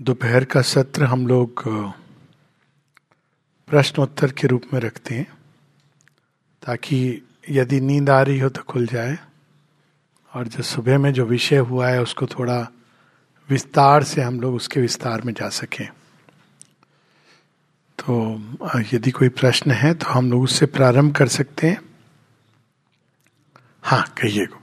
[0.00, 1.62] दोपहर का सत्र हम लोग
[3.68, 5.26] प्रश्नोत्तर के रूप में रखते हैं,
[6.62, 6.98] ताकि
[7.50, 9.16] यदि नींद आ रही हो तो खुल जाए,
[10.32, 12.58] और जो सुबह में जो विषय हुआ है उसको थोड़ा
[13.48, 15.88] विस्तार से हम लोग उसके विस्तार में जा सकें।
[17.98, 21.80] तो यदि कोई प्रश्न है तो हम लोग उससे प्रारंभ कर सकते हैं।
[23.84, 24.58] हाँ कहिए को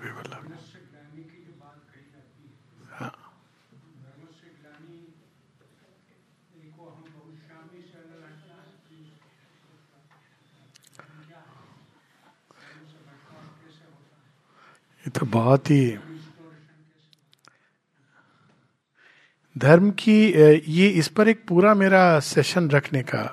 [15.00, 15.97] ये तो बहुत ही
[19.57, 20.25] धर्म की
[20.71, 23.23] ये इस पर एक पूरा मेरा सेशन रखने का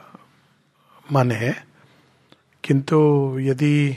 [1.12, 1.66] मन है।
[2.64, 2.98] किंतु
[3.40, 3.96] यदि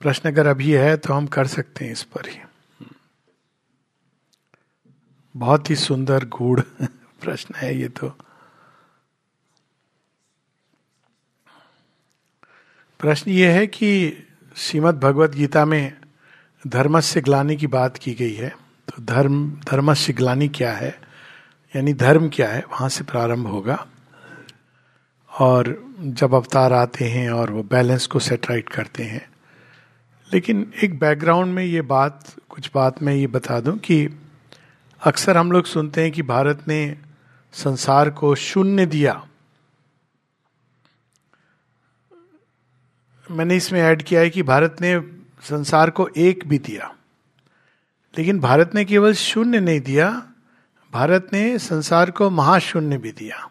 [0.00, 2.40] प्रश्न अगर अभी है तो हम कर सकते हैं इस पर ही।
[5.36, 6.60] बहुत ही सुंदर गूढ़
[7.22, 8.08] प्रश्न है ये तो।
[13.00, 13.90] प्रश्न ये है कि
[14.56, 16.03] श्रीमद् भगवत गीता में
[16.66, 18.48] धर्म से ग्लानी की बात की गई है
[18.88, 21.00] तो धर्म धर्म से ग्लानी क्या है?
[21.76, 22.60] यानी धर्म क्या है?
[22.60, 23.86] वहाँ से प्रारंभ होगा।
[25.40, 29.28] और जब अवतार आते हैं और वो बैलेंस को सेटराइट करते हैं।
[30.34, 34.08] लेकिन एक बैकग्राउंड में ये बात, कुछ बात मैं ये बता दूँ कि
[35.02, 36.98] अक्सर हम लोग सुनते हैं कि भारत ने
[37.52, 39.26] संसार को शून्य दिया।
[43.30, 46.94] मैंने इसमें ऐड किया है कि भारत ने संसार को एक भी दिया।
[48.14, 50.10] लेकिन भारत ने केवल शून्य नहीं दिया,
[50.92, 53.50] भारत ने संसार को महाशून्य भी दिया।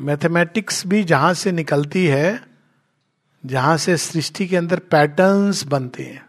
[0.00, 2.40] मैथमेटिक्स भी जहाँ से निकलती है,
[3.44, 6.24] जहाँ से सृष्टि के अंदर पैटर्न्स बनते हैं।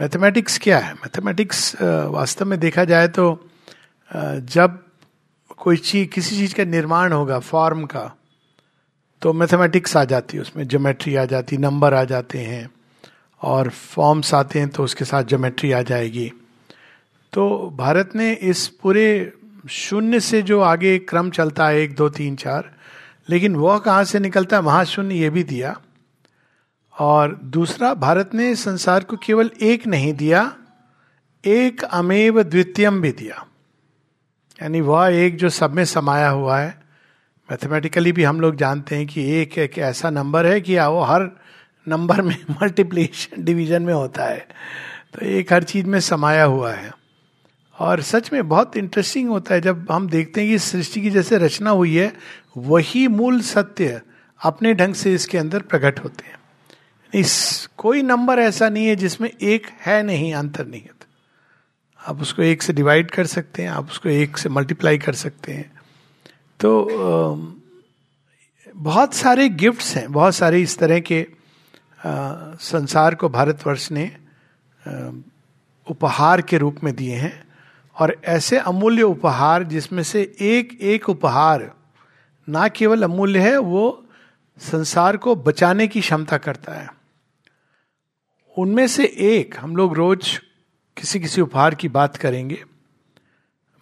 [0.00, 0.92] मैथमेटिक्स क्या है?
[0.94, 3.48] मैथमेटिक्स वास्तव में देखा जाए तो
[4.10, 4.82] जब
[5.56, 8.10] कोई चीज़ किसी चीज़ का निर्माण होगा फॉर्म का
[9.22, 12.70] तो मैथमेटिक्स आ जाती है उसमें ज्योमेट्री आ जाती नंबर आ जाते हैं।
[13.42, 16.32] और फॉर्म्स आते हैं तो उसके साथ जोमेट्री आ जाएगी।
[17.32, 19.32] तो भारत ने इस पूरे
[19.70, 22.72] शून्य से जो आगे क्रम चलता है, एक, दो, तीन, चार,
[23.28, 25.80] लेकिन वह कहाँ से निकलता है, महाशून्य ये भी दिया।
[26.98, 30.56] और दूसरा, भारत ने संसार को केवल एक नहीं दिया,
[31.44, 33.46] एक अमेव द्वितीयम भी दिया।
[34.62, 36.82] यानी वह एक जो सब में समाया हुआ है।
[37.50, 41.30] मैथमेटिकली भी हम लोग जानते हैं कि एक एक ऐसा नंबर है कि वो हर
[41.88, 44.48] नंबर में मल्टीप्लीकेशन डिवीज़न में होता है।
[45.14, 46.92] तो एक हर चीज़ में समाया हुआ है।
[47.78, 51.38] और सच में बहुत इंटरेस्टिंग होता है जब हम देखते हैं कि सृष्टि की जैसे
[51.38, 52.12] रचना हुई है,
[52.56, 54.00] वही मूल सत्य
[54.44, 56.36] अपने ढंग से इसके अंदर प्रकट होते हैं।
[57.14, 61.02] इस, कोई नंबर ऐसा नहीं है जिसमें एक है नहीं अंतर नहीं है
[62.08, 65.52] आप उसको एक से डिवाइड कर सकते हैं, आप उसको एक से मल्टीप्लाई कर सकते
[65.52, 65.72] हैं।
[66.60, 66.88] तो
[68.76, 71.26] बहुत सारे गिफ्ट्स हैं, बहुत सारे इस तरह के
[72.60, 74.16] संसार को भारतवर्ष ने
[75.90, 77.44] उपहार के रूप में दिए हैं।
[78.00, 81.74] और ऐसे अमूल्य उपहार जिसमें से एक एक उपहार
[82.48, 84.04] ना केवल अमूल्य है, वो
[84.58, 86.88] संसार को बचाने की क्षमता करता है।
[88.58, 90.38] उनमें से एक, हम लोग रोज
[90.96, 92.64] किसी किसी उपहार की बात करेंगे।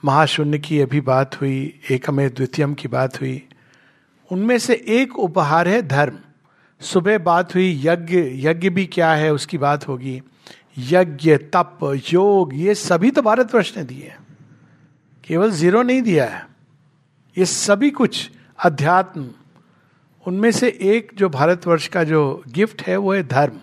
[0.04, 3.48] महाशून्य की अभी बात हुई एकमे द्वितीयम की बात हुई।
[4.32, 6.18] उनमें से एक उपहार है धर्म।
[6.80, 8.18] सुबह बात हुई, यज्ञ
[8.48, 10.20] यज्ञ भी क्या है, उसकी बात होगी।
[10.78, 11.78] यज्ञ, तप,
[12.12, 14.12] योग, ये सभी तो भारतवर्ष ने दिए
[15.24, 16.46] केवल ज़ीरो नहीं दिया है।
[17.36, 19.28] ये सभी कुछ अध्यात्म,
[20.26, 23.58] उनमें से एक जो भारतवर्ष का जो गिफ्ट है, वो है धर्म।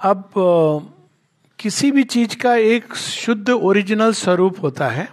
[0.00, 0.30] अब
[1.58, 5.08] किसी भी चीज़ का एक शुद्ध ओरिजिनल स्वरूप होता है,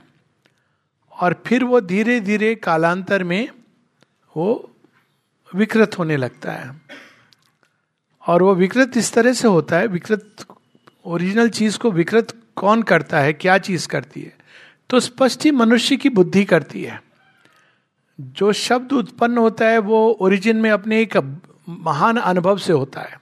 [1.13, 3.49] और फिर वो धीरे धीरे कालांतर में
[4.35, 4.68] वो
[5.55, 6.81] विकृत होने लगता है।
[8.27, 10.35] और वो विकृत इस तरह से होता है, विकृत
[11.05, 14.37] ओरिजिनल चीज़ को विकृत कौन करता है, क्या चीज़ करती है?
[14.89, 17.03] तो स्पष्ट ही मनुष्य की बुद्धि करती है।
[18.21, 23.19] जो शब्द उत्पन्न होता है, वो ओरिजिन में अपने एक महान अनुभव से होता है।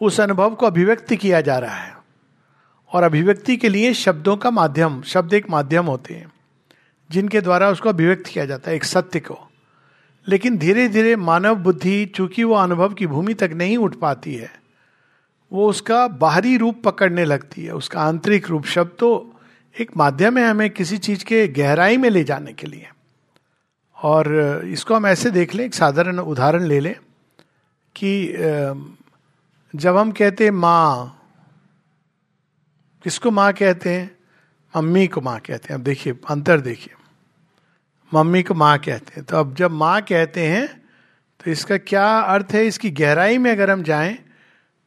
[0.00, 1.98] उस अनुभव को अभिव्यक्ति किया जा रहा है।
[2.92, 6.32] और अभिव्यक्ति के लिए शब्दों का माध्यम, शब्द एक माध्यम होते हैं,
[7.10, 9.50] जिनके द्वारा उसको अभिव्यक्त किया जाता है, एक सत्य को।
[10.28, 14.50] लेकिन धीरे धीरे मानव बुद्धि चूँकि वो अनुभव की भूमि तक नहीं उठ पाती है,
[15.52, 19.10] वो उसका बाहरी रूप पकड़ने लगती है। उसका आंतरिक रूप शब्द तो
[19.76, 22.88] एक माध्यम है हमें किसी चीज़ के गहराई में ले जाने के लिए।
[23.96, 26.94] और इसको हम ऐसे देख लें, एक साधारण उदाहरण ले लें
[27.96, 28.32] कि
[29.74, 31.14] जब हम कहते हैं माँ,
[33.04, 34.10] किसको माँ कहते हैं?
[34.74, 36.94] मम्मी को माँ कहते हैं। अब देखिए, अंतर देखिए।
[38.14, 40.66] मम्मी को माँ कहते हैं। तो अब जब माँ कहते हैं
[41.40, 42.66] तो इसका क्या अर्थ है?
[42.66, 44.18] इसकी गहराई में अगर हम जाएँ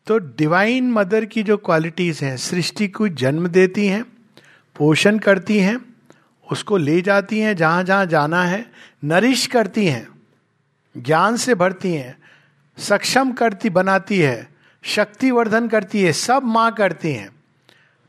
[0.08, 4.04] तो डिवाइन मदर की जो क्वालिटीज हैं, सृष्टि को जन्म देती हैं,
[4.76, 5.80] पोषण करती हैं,
[6.52, 8.66] उसको ले जाती हैं, जहाँ जहाँ जाना है,
[9.04, 10.08] नरिश करती हैं,
[10.98, 12.18] ज्ञान से भरती हैं,
[12.78, 14.50] सक्षम करती, बनाती है,
[14.84, 17.30] शक्तिवर्धन करती है, सब माँ करती हैं।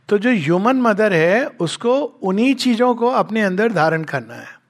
[0.09, 4.62] तो जो ह्यूमन मदर है, उसको उन्हीं चीज़ों को अपने अंदर धारण करना है।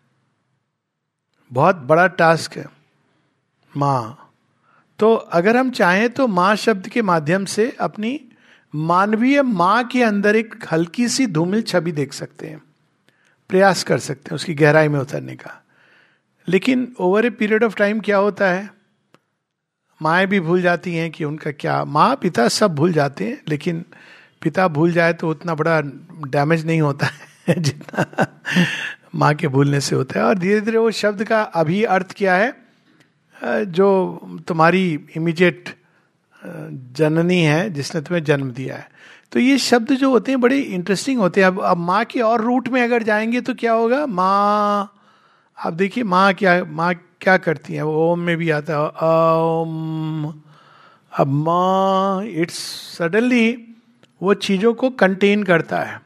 [1.52, 2.64] बहुत बड़ा टास्क है,
[3.76, 4.19] माँ।
[4.99, 8.20] तो अगर हम चाहें तो माँ शब्द के माध्यम से अपनी
[8.75, 12.62] मानवीय माँ के अंदर एक हल्की सी धूमिल छवि देख सकते हैं,
[13.50, 15.62] प्रयास कर सकते हैं उसकी गहराई में उतरने का।
[16.49, 18.70] लेकिन over a period of time क्या होता है?
[20.02, 23.84] माएँ भी भूल जाती हैं कि उनका क्या, माँ, पिता सब भूल जाते हैं, लेकिन
[24.43, 25.81] पिता भूल जाए तो उतना बड़ा
[26.28, 28.26] डैमेज नहीं होता है, जितना
[29.14, 32.35] माँ के भूलने से होता है। और धीरे धीरे वो शब्द का अभी अर्थ क्या
[32.37, 32.55] है?
[33.37, 33.88] जो
[34.49, 34.85] तुम्हारी
[35.17, 35.69] इमीडिएट
[36.97, 38.91] जननी है, जिसने तुम्हें जन्म दिया है।
[39.32, 42.41] तो ये शब्द जो होते हैं, बड़े इंटरेस्टिंग होते हैं। अब अब माँ के और
[42.41, 44.05] रूट में अगर जाएँगे तो क्या होगा?
[44.06, 44.93] माँ,
[45.58, 47.85] आप देखिए माँ क्या माँ क्या करती है?
[47.87, 48.81] ओम में भी आता है
[49.61, 50.32] ओम
[51.12, 52.58] अब माँ इट्स
[52.99, 53.53] सडनली
[54.20, 56.00] वो चीज़ों को कंटेन करता है।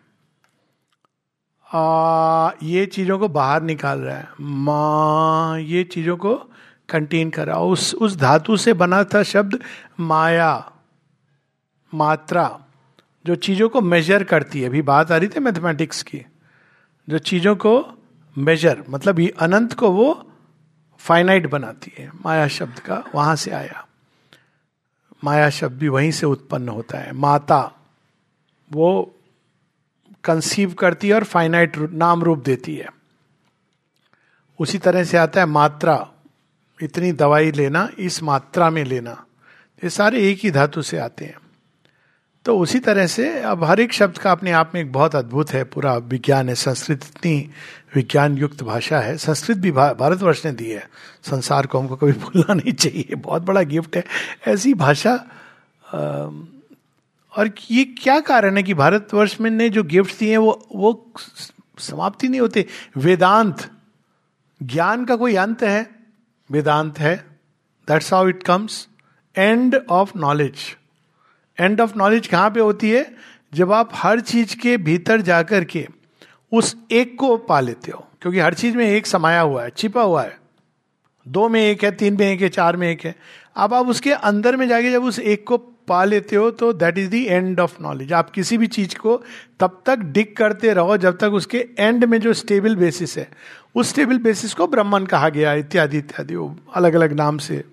[1.74, 6.34] आ, ये चीज़ों को बाहर निकाल रहा है। माँ ये चीज़ों को
[6.88, 9.60] कंटेन कर रहा उस उस धातु से बना था शब्द
[10.00, 10.72] माया
[11.94, 12.60] मात्रा
[13.26, 16.24] जो चीज़ों को मेजर करती है। अभी बात आ रही थी मैथमेटिक्स की।
[17.08, 17.98] जो चीज़ों को
[18.38, 20.30] मेजर मतलब ये अनंत को वो
[20.98, 23.86] फाइनाइट बनाती है। माया शब्द का वहाँ से आया।
[25.24, 27.72] माया शब्द भी वहीं से उत्पन्न होता है। माता
[28.72, 29.15] वो
[30.26, 32.88] कंसीव करती है और फाइनाइट नाम रूप देती है।
[34.58, 36.08] उसी तरह से आता है मात्रा।
[36.82, 39.24] इतनी दवाई लेना, इस मात्रा में लेना।
[39.84, 41.38] ये सारे एक ही धातु से आते हैं।
[42.44, 45.50] तो उसी तरह से अब हर एक शब्द का अपने आप में एक बहुत अद्भुत
[45.50, 47.50] है। पूरा विज्ञान है, संस्कृत इतनी
[47.94, 50.90] विज्ञान युक्त भाषा है। संस्कृत भी भारतवर्ष ने दी है।
[51.22, 54.04] संसार को हमको कभी भूलना नहीं चाहिए। बहुत बड़ा गिफ्ट है।
[54.48, 55.24] ऐसी भाषा
[57.36, 61.12] और ये क्या कारण है कि भारतवर्ष में ने जो गिफ्ट दिए हैं, वो वो
[61.78, 62.66] समाप्ति नहीं होते?
[62.96, 63.70] वेदांत,
[64.62, 65.90] ज्ञान का कोई अंत है?
[66.50, 67.16] वेदांत है।
[67.88, 68.88] That's how it comes
[69.36, 70.54] end of knowledge
[71.60, 73.16] end of knowledge कहाँ पे होती है?
[73.54, 75.86] जब आप हर चीज़ के भीतर जाकर के
[76.52, 80.02] उस एक को पा लेते हो, क्योंकि हर चीज़ में एक समाया हुआ है, छिपा
[80.02, 80.38] हुआ है।
[81.28, 83.14] दो में एक है, तीन में एक है, चार में एक है।
[83.56, 86.98] अब आप उसके अंदर में जाके जब उस एक को पा लेते हो तो that
[86.98, 89.22] is the end of knowledge आप किसी भी चीज़ को
[89.60, 93.30] तब तक डिक करते रहो जब तक उसके एंड में जो स्टेबल बेसिस है।
[93.74, 96.34] उस स्टेबल बेसिस को ब्रह्मन कहा गया, इत्यादि इत्यादि
[96.74, 97.64] अलग अलग नाम से।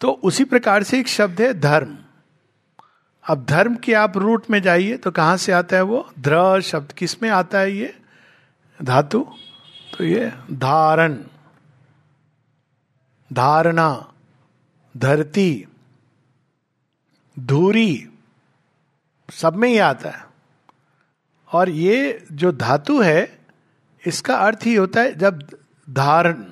[0.00, 1.96] तो उसी प्रकार से एक शब्द है धर्म।
[3.28, 6.10] अब धर्म के आप रूट में जाइए तो कहाँ से आता है वो?
[6.20, 7.98] ध्र शब्द। किसमें आता है ये?
[8.82, 9.26] धातु।
[9.98, 11.18] तो ये धारण।
[13.32, 14.12] धारणा।
[14.96, 15.66] धरती।
[17.38, 18.08] धूरी,
[19.32, 20.24] सब में ही आता है।
[21.52, 23.38] और ये जो धातु है,
[24.06, 25.42] इसका अर्थ ही होता है जब
[25.90, 26.44] धारण,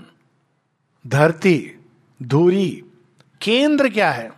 [1.07, 1.75] धरती,
[2.23, 2.83] धूरी,
[3.41, 4.31] केंद्र क्या है,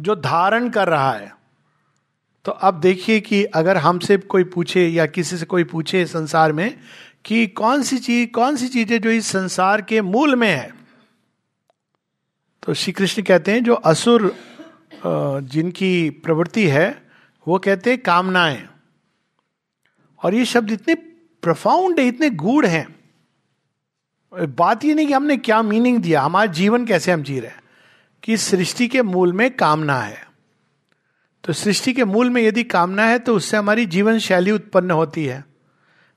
[0.00, 1.34] जो धारण कर रहा है।
[2.44, 6.78] तो अब देखिए कि अगर हमसे कोई पूछे या किसी से कोई पूछे संसार में
[7.24, 10.74] कि कौन सी चीज़, कौन सी चीज़ें जो इस संसार के मूल में है
[12.62, 14.34] तो श्री कृष्ण कहते हैं जो असुर
[15.04, 17.02] जिनकी प्रवृत्ति है,
[17.46, 18.68] वो कहते हैं कामनाएँ।
[20.22, 20.94] और ये शब्द इतने
[21.42, 22.86] प्रफाउंड है, इतने गूढ़ हैं।
[24.32, 27.60] बात ये नहीं कि हमने क्या मीनिंग दिया, हमारा जीवन कैसे हम जी रहे हैं,
[28.22, 30.24] कि सृष्टि के मूल में कामना है।
[31.44, 35.24] तो सृष्टि के मूल में यदि कामना है तो उससे हमारी जीवन शैली उत्पन्न होती
[35.26, 35.44] है।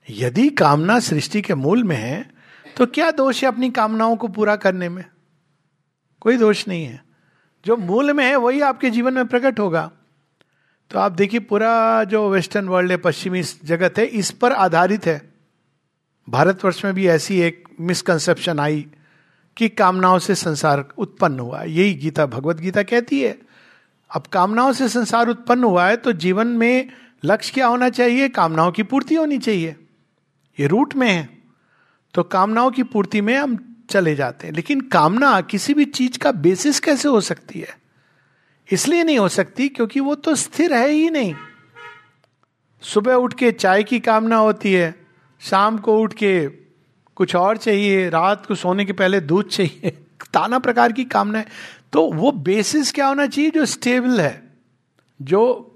[0.08, 2.30] यदि कामना सृष्टि के मूल में है
[2.76, 5.04] तो क्या दोष है अपनी कामनाओं को पूरा करने में?
[6.20, 7.02] कोई दोष नहीं है।
[7.64, 9.90] जो मूल में है, वही आपके जीवन में प्रकट होगा।
[10.90, 15.32] तो आप देखिए, पूरा जो वेस्टर्न वर्ल्ड है, पश्चिमी जगत है, इस पर आधारित है।
[16.28, 18.86] भारतवर्ष में भी ऐसी एक मिसकंसेप्शन आई
[19.56, 23.38] कि कामनाओं से संसार उत्पन्न हुआ यही गीता, भगवत गीता कहती है।
[24.14, 26.88] अब कामनाओं से संसार उत्पन्न हुआ है तो जीवन में
[27.24, 28.28] लक्ष्य क्या होना चाहिए?
[28.28, 29.76] कामनाओं की पूर्ति होनी चाहिए।
[30.60, 31.38] ये रूट में है।
[32.14, 36.32] तो कामनाओं की पूर्ति में हम चले जाते हैं। लेकिन कामना किसी भी चीज़ का
[36.32, 37.78] बेसिस कैसे हो सकती है?
[38.72, 41.34] इसलिए नहीं हो सकती क्योंकि वो तो स्थिर है ही नहीं।
[42.82, 45.06] सुबह उठ के चाय की कामना होती है,
[45.40, 46.48] शाम को उठ के
[47.16, 49.90] कुछ और चाहिए, रात को सोने के पहले दूध चाहिए
[50.32, 51.46] ताना प्रकार की कामना है।
[51.92, 54.42] तो वो बेसिस क्या होना चाहिए जो स्टेबल है?
[55.22, 55.66] जो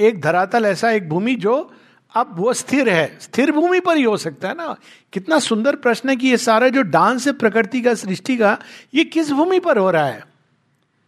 [0.00, 1.74] एक धरातल ऐसा एक भूमि जो
[2.14, 4.76] अब वो स्थिर है। स्थिर भूमि पर ही हो सकता है ना।
[5.12, 8.58] कितना सुंदर प्रश्न है कि ये सारा जो डांस है, प्रकृति का, सृष्टि का,
[8.94, 10.24] ये किस भूमि पर हो रहा है?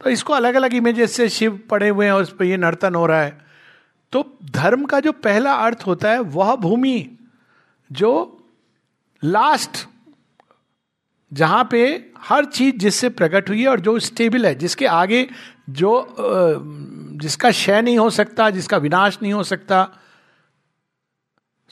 [0.05, 2.95] तो इसको अलग अलग इमेजेस से शिव पड़े हुए हैं और उस पर ये नर्तन
[2.95, 3.47] हो रहा है।
[4.13, 7.19] तो धर्म का जो पहला अर्थ होता है, वह भूमि
[7.93, 8.43] जो
[9.25, 9.87] लास्ट
[11.33, 15.27] जहाँ पे हर चीज़ जिससे प्रकट हुई है और जो स्टेबल है, जिसके आगे
[15.71, 16.15] जो
[17.17, 19.89] जिसका क्षय नहीं हो सकता, जिसका विनाश नहीं हो सकता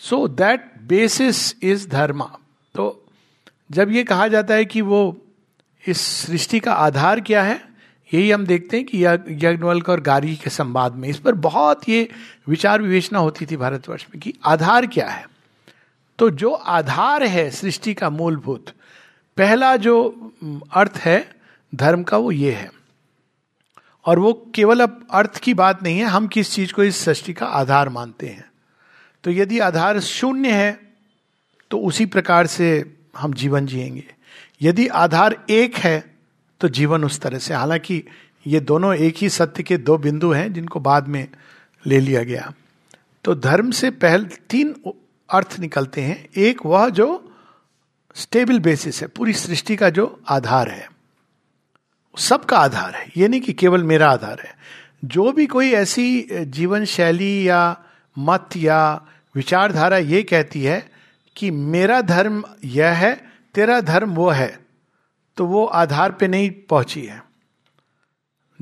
[0.00, 2.30] so that basis is dharma
[2.74, 3.06] तो
[3.70, 5.16] जब ये कहा जाता है कि वो
[5.84, 7.60] इस सृष्टि का आधार क्या है,
[8.10, 12.08] यही हम देखते हैं कि यज्ञवल्क और गारी के संवाद में इस पर बहुत ये
[12.48, 15.26] विचार विवेचना होती थी भारतवर्ष में कि आधार क्या है।
[16.18, 18.70] तो जो आधार है सृष्टि का मूलभूत,
[19.36, 20.32] पहला जो
[20.72, 21.28] अर्थ है,
[21.72, 22.70] धर्म का वो ये है।
[24.06, 27.32] और वो केवल अब अर्थ की बात नहीं है, हम किस चीज़ को इस सृष्टि
[27.32, 28.50] का आधार मानते हैं।
[29.25, 30.81] तो यदि आधार शून्य है
[31.71, 34.04] तो उसी प्रकार से हम जीवन जिएँगे।
[34.62, 36.14] यदि आधार एक है
[36.61, 38.02] तो जीवन उस तरह से। हालाँकि
[38.47, 41.28] ये दोनों एक ही सत्य के दो बिंदु हैं, जिनको बाद में
[41.87, 42.52] ले लिया गया।
[43.25, 44.75] तो धर्म से पहल तीन
[45.31, 47.33] अर्थ निकलते हैं। एक वह जो
[48.14, 50.90] स्टेबल बेसिस है, पूरी सृष्टि का जो आधार है।
[52.19, 54.54] सबका आधार है, ये नहीं कि केवल मेरा आधार है।
[55.04, 57.76] जो भी कोई ऐसी जीवन शैली या
[58.19, 60.90] मत या विचारधारा ये कहती है
[61.36, 64.58] कि मेरा धर्म यह है, तेरा धर्म वो है।
[65.36, 67.24] तो वो आधार पे नहीं पहुँची है।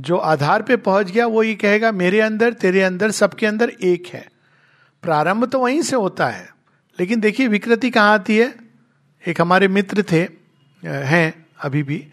[0.01, 4.07] जो आधार पे पहुँच गया, वो ये कहेगा, मेरे अंदर, तेरे अंदर, सबके अंदर एक
[4.07, 4.29] है।
[5.03, 6.55] प्रारंभ तो वहीं से होता है।
[7.01, 8.55] लेकिन देखिए, विकृति कहाँ आती है?
[9.29, 10.29] एक हमारे मित्र थे,
[10.89, 12.09] हैं अभी भी।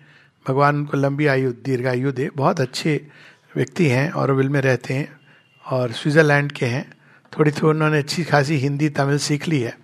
[0.47, 3.07] भगवान, उनको लंबी आयु, दीर्घायु दे। बहुत अच्छे
[3.55, 5.19] व्यक्ति हैं और विल में रहते हैं
[5.65, 6.98] और स्विट्ज़रलैंड के हैं।
[7.33, 9.77] थोड़ी थोड़ी उन्होंने अच्छी खासी हिंदी, तमिल सीख ली है।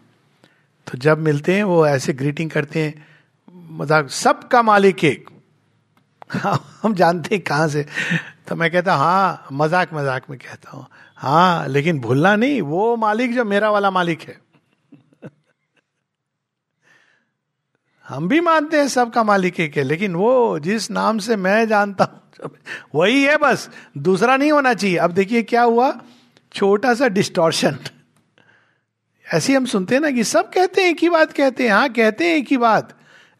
[0.87, 3.05] तो जब मिलते हैं, वो ऐसे ग्रीटिंग करते हैं,
[3.71, 5.29] मज़ाक सबका मालिक एक।
[6.83, 7.85] हम जानते हैं कहाँ से।
[8.47, 10.85] तो मैं कहता हाँ मज़ाक मज़ाक में कहता हूँ।
[11.17, 14.37] हाँ लेकिन भूलना नहीं, वो मालिक जो मेरा वाला मालिक है।
[18.05, 22.03] हम भी मानते हैं सबका मालिक एक है, लेकिन वो जिस नाम से मैं जानता
[22.03, 22.49] हूँ,
[22.95, 25.89] वही है बस, दूसरा नहीं होना चाहिए। अब देखिए क्या हुआ
[26.55, 27.77] छोटा सा डिस्टोर्शन
[29.33, 31.89] ऐसे हम सुनते हैं ना कि सब कहते हैं एक ही बात, कहते हैं हाँ
[31.89, 32.93] कहते हैं एक ही बात,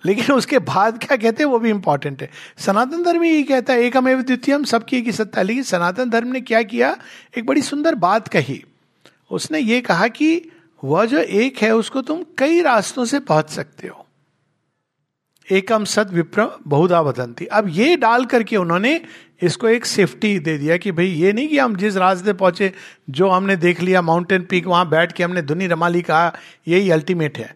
[0.05, 3.79] लेकिन उसके बाद क्या कहते हैं वो भी इंपॉर्टेंट है। सनातन धर्म यही कहता है,
[3.79, 6.97] एक हमें द्वितीय, हम सबकी एक ही सत्ता। है लेकिन सनातन धर्म ने क्या किया?
[7.37, 8.63] एक बड़ी सुंदर बात कही।
[9.31, 10.51] उसने ये कहा कि
[10.83, 14.04] वह जो एक है, उसको तुम कई रास्तों से पहुँच सकते हो।
[15.51, 19.01] एकम सद विप्र बहुधा बदंती अब ये डाल करके उन्होंने
[19.41, 22.73] इसको एक सेफ्टी दे दिया कि भाई ये नहीं कि हम जिस रास्ते पहुँचे,
[23.09, 26.33] जो हमने देख लिया माउंटेन पीक वहाँ बैठ के हमने दुनी रमाली कहा,
[26.67, 27.55] यही अल्टीमेट है।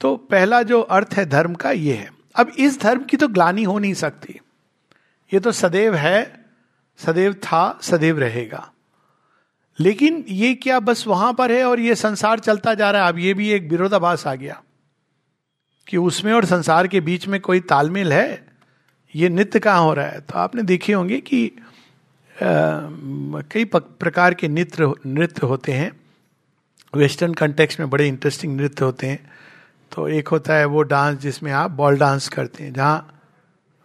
[0.00, 3.62] तो पहला जो अर्थ है धर्म का, ये है। अब इस धर्म की तो ग्लानी
[3.62, 4.40] हो नहीं सकती।
[5.34, 6.44] ये तो सदैव है,
[6.98, 8.70] सदैव था, सदैव रहेगा।
[9.80, 13.08] लेकिन ये क्या बस वहाँ पर है और ये संसार चलता जा रहा है?
[13.08, 14.62] अब ये भी एक विरोधाभास आ गया।
[15.88, 18.46] कि उसमें और संसार के बीच में कोई तालमेल है?
[19.14, 20.20] ये नित्य कहाँ हो रहा है?
[20.20, 21.50] तो आपने देखे होंगे कि
[22.36, 25.90] कई प्रकार के नृत्य नृत्य होते हैं।
[26.94, 29.30] वेस्टर्न कंटेक्स में बड़े इंटरेस्टिंग नृत्य होते हैं।
[29.92, 33.20] तो एक होता है वो डांस जिसमें आप बॉल डांस करते हैं, जहाँ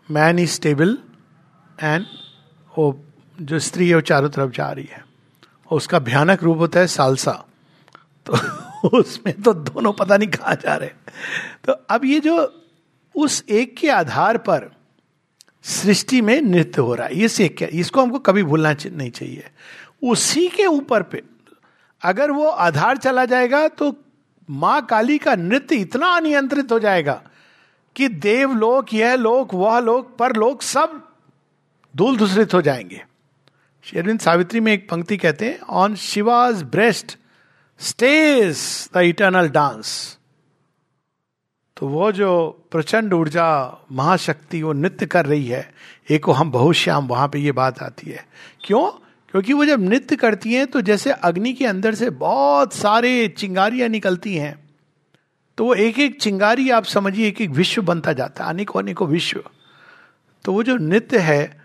[0.09, 0.97] मैन इज़ स्टेबल
[1.79, 2.05] एंड
[2.77, 2.99] वो
[3.37, 5.03] जो स्त्री है वो चारों तरफ़ जा रही है।
[5.71, 7.31] उसका भयानक रूप होता है सालसा
[8.25, 8.37] तो
[8.83, 10.89] उसमें तो दोनों पता नहीं कहा जा रहे
[11.63, 12.37] तो अब ये जो
[13.15, 14.69] उस एक के आधार पर
[15.63, 19.49] सृष्टि में नृत्य हो रहा है, ये क्या इसको हमको कभी भूलना नहीं चाहिए।
[20.03, 21.23] उसी के ऊपर पे
[22.01, 23.95] अगर वो आधार चला जाएगा तो
[24.49, 27.21] माँ काली का नृत्य इतना अनियंत्रित हो जाएगा
[27.95, 31.01] कि देव लोक, यह लोक, वह लोक, पर लोक सब
[31.95, 33.03] धूल धूसरित हो जाएँगे।
[33.83, 37.17] शेरविंद सावित्री में एक पंक्ति कहते हैं on Shiva's breast
[37.79, 38.57] stage
[38.93, 40.17] the eternal dance
[41.77, 42.29] तो वो जो
[42.71, 43.49] प्रचंड ऊर्जा
[43.91, 45.73] महाशक्ति वो नृत्य कर रही है,
[46.11, 48.25] एक हम बहुश्याम, वहाँ पे ये बात आती है।
[48.63, 48.87] क्यों?
[49.31, 53.89] क्योंकि वो जब नृत्य करती हैं तो जैसे अग्नि के अंदर से बहुत सारे चिंगारियाँ
[53.89, 54.57] निकलती हैं
[55.57, 59.07] तो वो एक एक चिंगारी आप समझिए एक एक विश्व बनता जाता है अनेकों अनेकों
[59.07, 59.43] विश्व।
[60.45, 61.61] तो वो जो नृत्य है,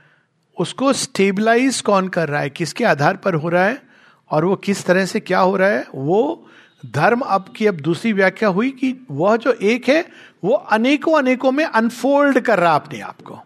[0.57, 2.51] उसको स्टेबलाइज कौन कर रहा है?
[2.51, 3.83] किसके आधार पर हो रहा है?
[4.31, 6.47] और वो किस तरह से क्या हो रहा है, वो
[6.87, 10.05] धर्म अब की अब दूसरी व्याख्या हुई कि वह जो एक है,
[10.45, 13.39] वो अनेकों अनेकों में अनफोल्ड कर रहा अपने आप को।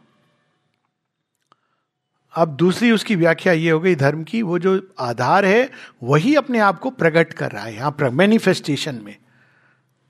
[2.34, 5.70] अब दूसरी उसकी व्याख्या ये हो गई धर्म की, वो जो आधार है,
[6.02, 9.16] वही अपने आप को प्रकट कर रहा है यहाँ मैनिफेस्टेशन में।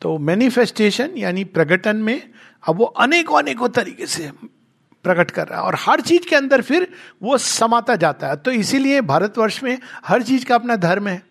[0.03, 2.31] तो मैनिफेस्टेशन यानी प्रकटन में,
[2.69, 4.31] अब वो अनेकों अनेकों तरीके से
[5.03, 8.51] प्रकट कर रहा है। और हर चीज़ के अंदर फिर वो समाता जाता है। तो
[8.51, 11.23] इसीलिए भारतवर्ष में हर चीज़ का अपना धर्म है।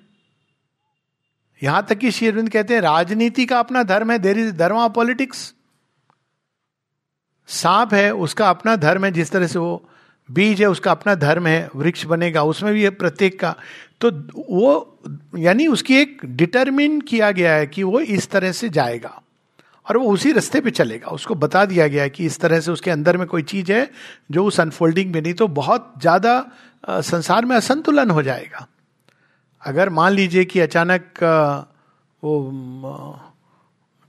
[1.64, 4.94] यहाँ तक कि शेरविंद कहते हैं, राजनीति का अपना धर्म है। There is dharma of
[4.94, 5.54] politics
[7.48, 9.90] सांप है, उसका अपना धर्म है। जिस तरह से वो
[10.32, 13.56] बीज है, उसका अपना धर्म है। वृक्ष बनेगा, उसमें भी है प्रत्येक का।
[14.02, 14.12] तो
[14.52, 15.00] वो,
[15.38, 19.22] यानी उसकी एक डिटरमिन किया गया है कि वो इस तरह से जाएगा।
[19.88, 22.92] और वो उसी रास्ते पे चलेगा। उसको बता दिया गया कि इस तरह से उसके
[22.92, 23.90] अंदर में कोई चीज़ है
[24.32, 26.34] जो उस अनफोल्डिंग में नहीं तो बहुत ज़्यादा
[26.84, 28.68] संसार में असंतुलन हो जाएगा।
[29.64, 31.24] अगर मान लीजिए कि अचानक
[32.24, 32.34] वो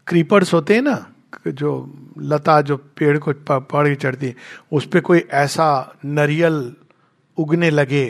[0.07, 1.05] क्रीपर्स होते हैं ना
[1.49, 1.71] जो
[2.19, 4.35] लता, जो पेड़ को पड़ चढ़ती
[4.73, 5.69] उस पर कोई ऐसा
[6.05, 6.73] नरियल
[7.39, 8.05] उगने लगे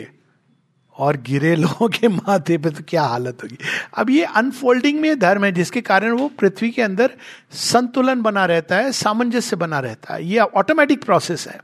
[0.99, 3.57] और गिरे लोगों के माथे पे तो क्या हालत होगी?
[3.97, 7.09] अब ये अनफोल्डिंग में धर्म है, जिसके कारण वो पृथ्वी के अंदर
[7.51, 11.61] संतुलन बना रहता है, सामंजस्य बना रहता है। ये ऑटोमेटिक प्रोसेस है।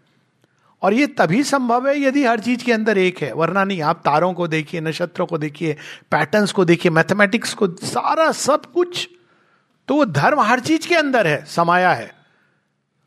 [0.81, 4.01] और ये तभी संभव है यदि हर चीज़ के अंदर एक है। वरना नहीं, आप
[4.05, 5.73] तारों को देखिए, नक्षत्रों को देखिए
[6.11, 9.09] पैटर्न्स को देखिए मैथमेटिक्स को, सारा सब कुछ।
[9.87, 12.15] तो वो धर्म हर चीज़ के अंदर है, समाया है।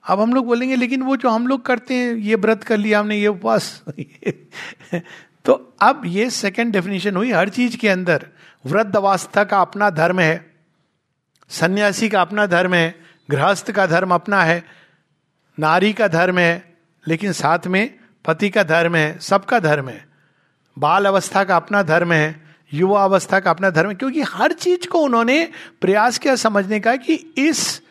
[0.08, 3.00] अब हम लोग बोलेंगे, लेकिन वो जो हम लोग करते हैं, ये व्रत कर लिया
[3.00, 3.82] हमने, ये उपवास
[5.48, 8.26] तो अब ये सेकंड डेफिनेशन हुई हर चीज़ के अंदर।
[8.64, 10.44] वृद्ध अवस्था का अपना धर्म है,
[11.50, 12.94] सन्यासी का अपना धर्म है,
[13.28, 14.62] गृहस्थ का धर्म अपना है,
[15.58, 20.04] नारी का धर्म है, लेकिन साथ में पति का धर्म है, सबका धर्म है।
[20.76, 24.88] बाल अवस्था का अपना धर्म है, युवा अवस्था का अपना धर्म है, क्योंकि हर चीज़
[24.88, 25.48] को उन्होंने
[25.80, 27.82] प्रयास किया समझने का कि इस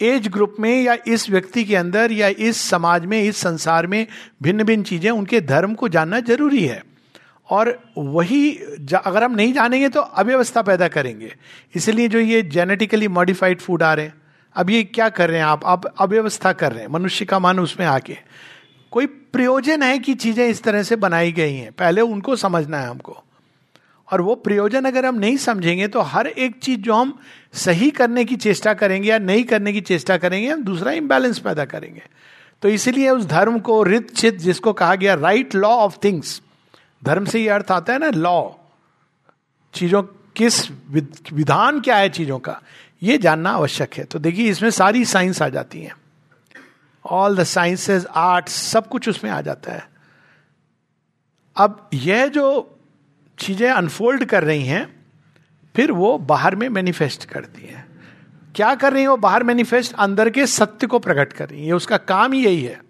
[0.00, 4.06] एज ग्रुप में या इस व्यक्ति के अंदर या इस समाज में, इस संसार में
[4.42, 6.89] भिन्न भिन्न चीज़ें, उनके धर्म को जानना ज़रूरी है।
[7.50, 8.50] और वही
[8.96, 11.32] अगर हम नहीं जानेंगे तो अव्यवस्था पैदा करेंगे।
[11.74, 14.14] इसलिए जो ये जेनेटिकली मॉडिफाइड फ़ूड आ रहे हैं,
[14.56, 15.64] अब ये क्या कर रहे हैं आप?
[15.64, 18.16] आप अव्यवस्था कर रहे हैं, मनुष्य का मन उसमें आके।
[18.92, 21.72] कोई प्रयोजन है कि चीज़ें इस तरह से बनाई गई हैं?
[21.72, 23.22] पहले उनको समझना है हमको।
[24.08, 27.18] और वो प्रयोजन अगर हम नहीं समझेंगे तो हर एक चीज़ जो हम
[27.54, 31.64] सही करने की चेष्टा करेंगे या नहीं करने की चेष्टा करेंगे, हम दूसरा इंबैलेंस पैदा
[31.64, 32.02] करेंगे।
[32.62, 36.40] तो इसीलिए उस धर्म को रित चित जिसको कहा गया राइट लॉ ऑफ़ थिंग्स
[37.02, 38.50] धर्म से ये अर्थ आता है ना लॉ
[39.74, 40.02] चीज़ों,
[40.36, 40.70] किस
[41.32, 42.60] विधान क्या है चीज़ों का,
[43.02, 45.94] ये जानना आवश्यक है। तो देखिए, इसमें सारी साइंस आ जाती है।
[47.04, 49.88] ऑल द साइंसेस आर्ट सब कुछ उसमें आ जाता है।
[51.56, 52.78] अब यह जो
[53.38, 54.84] चीज़ें अनफोल्ड कर रही हैं,
[55.74, 57.88] फिर वो बाहर में मैनिफेस्ट करती हैं।
[58.54, 61.72] क्या कर रही है वो बाहर मैनिफेस्ट अंदर के सत्य को प्रकट कर रही है।
[61.72, 62.80] उसका काम ही यही है।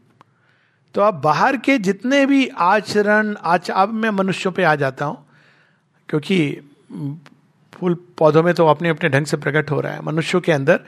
[0.95, 5.27] तो अब बाहर के जितने भी आचरण, आच, अब मैं मनुष्यों पे आ जाता हूँ,
[6.09, 6.39] क्योंकि
[7.73, 10.81] फूल पौधों में तो अपने अपने ढंग से प्रकट हो रहा है, मनुष्यों के अंदर,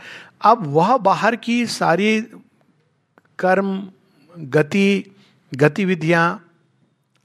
[0.43, 2.21] अब वह बाहर की सारी
[3.39, 3.89] कर्म,
[4.35, 5.05] गति,
[5.53, 6.45] गतिविधियाँ,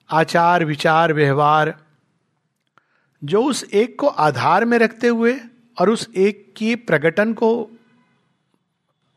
[0.09, 1.73] आचार, विचार, व्यवहार,
[3.21, 5.35] जो उस एक को आधार में रखते हुए
[5.77, 7.49] और उस एक की प्रकटन को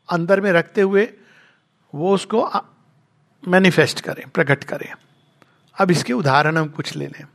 [0.09, 1.07] अंदर में रखते हुए,
[1.93, 2.41] वो उसको
[3.43, 4.93] मैनिफेस्ट करें प्रकट करें।
[5.77, 7.25] अब इसके उदाहरण हम कुछ ले लें।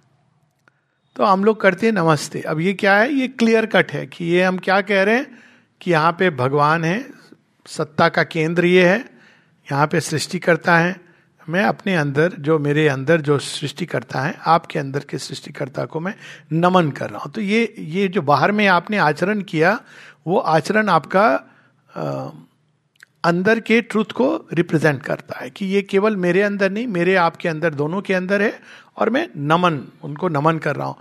[1.17, 3.13] तो हम लोग करते हैं नमस्ते। अब ये क्या है?
[3.13, 5.27] ये क्लियर कट है कि ये हम क्या कह रहे हैं?
[5.81, 7.05] कि यहाँ पे भगवान है
[7.67, 8.99] सत्ता का केंद्र ये है
[9.67, 10.95] यहाँ पे सृष्टि करता है।
[11.49, 16.01] मैं अपने अंदर जो मेरे अंदर जो सृष्टि करता है आपके अंदर के सृष्टिकर्ता को
[16.01, 16.15] मैं
[16.53, 19.79] नमन कर रहा हूँ। तो ये ये जो बाहर में आपने आचरण किया
[20.27, 21.27] वो आचरण आपका
[21.91, 22.31] आ,
[23.27, 27.49] अंदर के ट्रुथ को रिप्रेजेंट करता है कि ये केवल मेरे अंदर नहीं, मेरे आपके
[27.49, 28.61] अंदर, दोनों के अंदर है
[28.97, 30.97] और मैं नमन, उनको नमन कर रहा हूँ।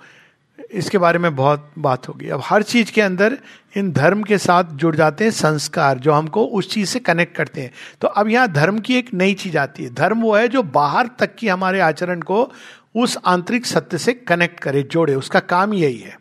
[0.71, 3.37] इसके बारे में बहुत बात होगी। अब हर चीज़ के अंदर
[3.77, 7.61] इन धर्म के साथ जुड़ जाते हैं, संस्कार जो हमको उस चीज़ से कनेक्ट करते
[7.61, 10.63] हैं। तो अब यहाँ धर्म की एक नई चीज़ आती है। धर्म वो है जो
[10.63, 12.51] बाहर तक की हमारे आचरण को
[12.95, 16.19] उस आंतरिक सत्य से कनेक्ट करे, जोड़े। उसका काम यही है।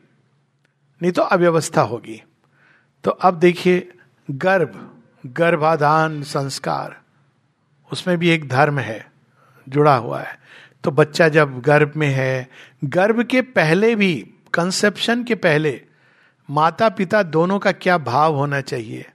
[1.03, 2.23] नहीं तो अव्यवस्था होगी।
[3.05, 3.93] तो अब देखिए,
[4.31, 4.91] गर्भ।
[5.27, 7.01] गर्भाधान संस्कार।
[7.93, 9.13] उसमें भी एक धर्म है,
[9.69, 10.39] जुड़ा हुआ है।
[10.85, 12.49] तो बच्चा जब गर्भ में है,
[12.85, 15.81] गर्भ के पहले भी कंसेप्शन के पहले
[16.51, 19.11] माता पिता दोनों का क्या भाव होना चाहिए?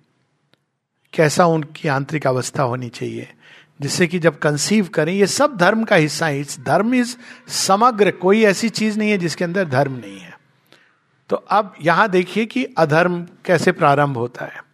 [1.13, 3.34] कैसा उनकी आंतरिक अवस्था होनी चाहिए?
[3.82, 7.17] जिससे कि जब कंसीव करें, ये सब धर्म का हिस्सा है। इस धर्म इज़
[7.48, 10.39] समग्र, कोई ऐसी चीज़ नहीं है जिसके अंदर धर्म नहीं है।
[11.30, 14.69] तो अब यहाँ देखिए कि अधर्म कैसे प्रारंभ होता है।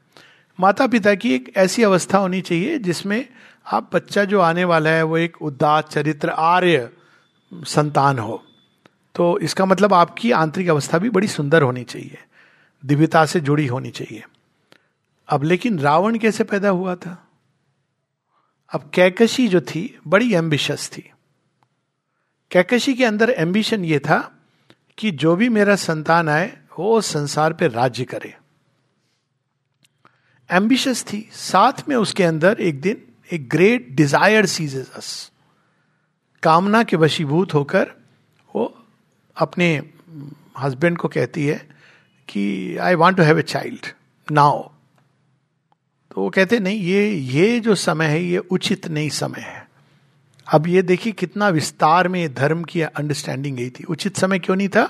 [0.59, 3.29] माता पिता की एक ऐसी अवस्था होनी चाहिए जिसमें
[3.67, 6.89] आप बच्चा जो आने वाला है, वो एक उदात चरित्र, आर्य
[7.53, 8.43] संतान हो।
[9.15, 12.17] तो इसका मतलब आपकी आंतरिक अवस्था भी बड़ी सुंदर होनी चाहिए,
[12.85, 14.23] दिव्यता से जुड़ी होनी चाहिए।
[15.29, 17.27] अब लेकिन रावण कैसे पैदा हुआ था?
[18.71, 21.11] अब कैकशी जो थी, बड़ी एम्बिशस थी।
[22.51, 24.31] कैकशी के अंदर एम्बिशन ये था
[24.97, 28.35] कि जो भी मेरा संतान आए, वो संसार पे राज्य करे।
[30.51, 33.01] एम्बिशस थी साथ में उसके अंदर एक दिन
[33.33, 35.31] एक ग्रेट डिज़ायर सीजेज अस
[36.43, 37.87] कामना के वशीभूत होकर
[38.55, 38.85] वो
[39.37, 39.81] अपने
[40.59, 41.69] हस्बैंड को कहती है
[42.27, 43.85] कि I want to have a child
[44.31, 44.69] now
[46.11, 49.64] तो वो कहते नहीं, ये ये जो समय है, ये उचित नहीं समय है.
[50.47, 54.67] अब ये देखिए कितना विस्तार में धर्म की अंडरस्टैंडिंग गई थी। उचित समय क्यों नहीं
[54.69, 54.83] था?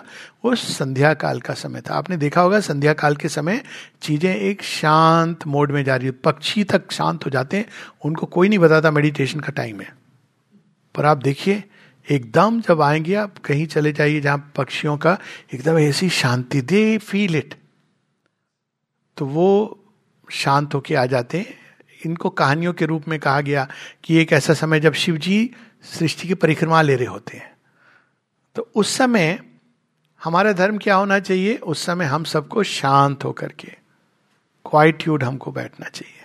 [0.45, 3.61] वो संध्या काल का समय था। आपने देखा होगा संध्या काल के समय
[4.01, 7.65] चीज़ें एक शांत मोड में जा रही पक्षी तक शांत हो जाते हैं।
[8.05, 9.93] उनको कोई नहीं बताता मेडिटेशन का टाइम है।
[10.95, 11.63] पर आप देखिए,
[12.07, 15.17] एकदम जब आएँगे आप कहीं चले जाइए जहाँ पक्षियों का
[15.53, 17.55] एकदम ऐसी शांति दे फील इट
[19.17, 19.79] तो वो
[20.31, 21.64] शांत होके आ जाते हैं।
[22.05, 23.67] इनको कहानियों के रूप में कहा गया
[24.03, 25.49] कि एक ऐसा समय जब शिव जी
[25.83, 27.53] सृष्टि की परिक्रमा ले रहे होते हैं।
[28.55, 29.39] तो उस समय
[30.21, 31.55] हमारा धर्म क्या होना चाहिए?
[31.55, 33.67] उस समय हम सबको शांत होकर के
[34.65, 36.23] क्वाइट्यूड हमको बैठना चाहिए।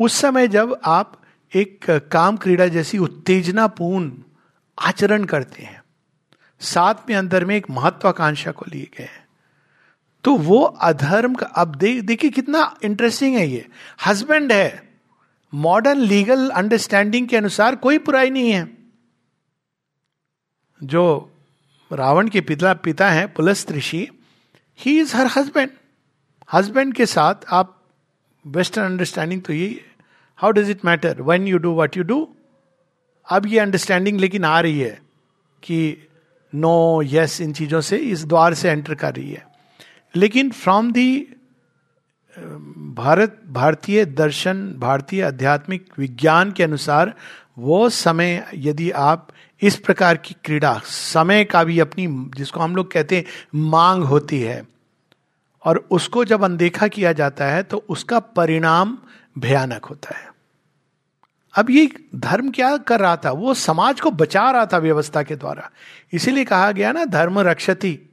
[0.00, 1.20] उस समय जब आप
[1.52, 4.12] एक काम क्रीड़ा जैसी उत्तेजनापूर्ण
[4.78, 5.82] आचरण करते हैं,
[6.60, 9.24] साथ में अंदर में एक महत्वाकांक्षा को लिए गए हैं
[10.24, 13.66] तो वो अधर्म का, अब देख देखिए कितना इंटरेस्टिंग है ये।
[14.06, 14.85] हस्बैंड है
[15.52, 18.68] मॉडर्न लीगल अंडरस्टैंडिंग के अनुसार कोई बुराई नहीं है।
[20.80, 21.32] जो
[21.90, 24.08] रावण के पिता पिता हैं पुलस ऋषि
[24.78, 25.70] he is her husband
[26.52, 27.72] husband के साथ आप
[28.46, 29.80] वेस्टर्न अंडरस्टैंडिंग तो यही
[30.36, 32.28] how does it matter when you do what you do
[33.26, 35.00] अब ये अंडरस्टैंडिंग लेकिन आ रही है
[35.62, 35.96] कि
[36.54, 39.46] नो no, यस yes, इन चीज़ों से इस द्वार से एंटर कर रही है।
[40.16, 41.35] लेकिन फ्रॉम दी
[42.36, 47.14] भारत, भारतीय दर्शन, भारतीय आध्यात्मिक विज्ञान के अनुसार
[47.58, 49.28] वो समय यदि आप
[49.62, 54.40] इस प्रकार की क्रीड़ा, समय का भी अपनी, जिसको हम लोग कहते हैं, मांग होती
[54.40, 54.66] है
[55.64, 58.98] और उसको जब अनदेखा किया जाता है तो उसका परिणाम
[59.38, 60.28] भयानक होता है।
[61.54, 63.30] अब ये धर्म क्या कर रहा था?
[63.30, 65.70] वो समाज को बचा रहा था व्यवस्था के द्वारा।
[66.12, 68.05] इसीलिए कहा गया ना, धर्म रक्षति।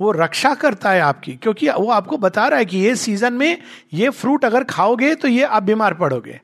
[0.00, 3.62] वो रक्षा करता है आपकी, क्योंकि वो आपको बता रहा है कि ये सीज़न में
[3.92, 6.40] ये फ्रूट अगर खाओगे तो ये आप बीमार पड़ोगे।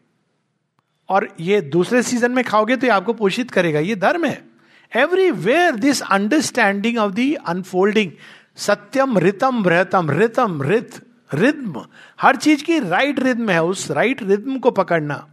[1.08, 4.44] और ये दूसरे सीज़न में खाओगे तो ये आपको पोषित करेगा। ये धर्म है।
[5.30, 8.10] Everywhere this understanding of the unfolding
[8.56, 11.84] satyam ritam रहतम Ritam रित रिद्म
[12.20, 15.26] हर चीज़ की राइट रिद्म है, उस राइट रिद्म को पकड़ना।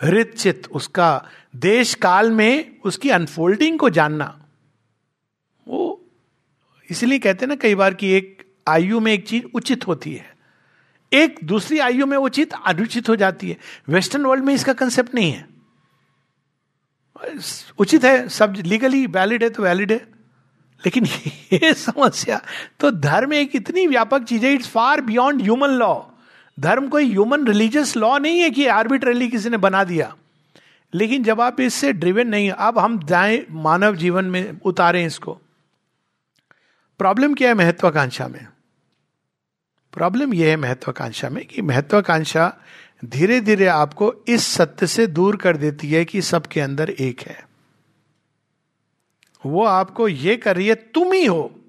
[0.00, 1.24] हृत चित, उसका
[1.56, 4.34] देश काल में उसकी अनफोल्डिंग को जानना।
[6.94, 10.36] इसलिए कहते हैं ना, कई बार कि एक आयु में एक चीज़ उचित होती है।
[11.12, 13.56] एक दूसरी आयु में वो चीज़ अनुचित हो जाती है।
[13.88, 15.48] वेस्टर्न वर्ल्ड में इसका कंसेप्ट नहीं है।
[17.78, 20.14] उचित है, सब लीगली वैलिड है तो वैलिड है।
[20.86, 21.04] लेकिन
[21.52, 22.40] ये समस्या
[22.80, 26.02] तो धर्म एक इतनी व्यापक चीज़ है it's far beyond human law
[26.60, 30.16] धर्म कोई ह्यूमन रिलीजियस लॉ नहीं है कि आर्बिट्रली किसी ने बना दिया।
[30.94, 35.40] लेकिन जब आप इससे ड्रिवेन नहीं अब हम जाए मानव जीवन में उतारें इसको।
[36.98, 38.46] प्रॉब्लम क्या है महत्वाकांक्षा में?
[39.92, 42.56] प्रॉब्लम यह है महत्वाकांक्षा में कि महत्वाकांक्षा
[43.04, 47.48] धीरे धीरे आपको इस सत्य से दूर कर देती है कि सबके अंदर एक है।
[49.46, 51.60] वो आपको ये कर रही है, तुम ही हो।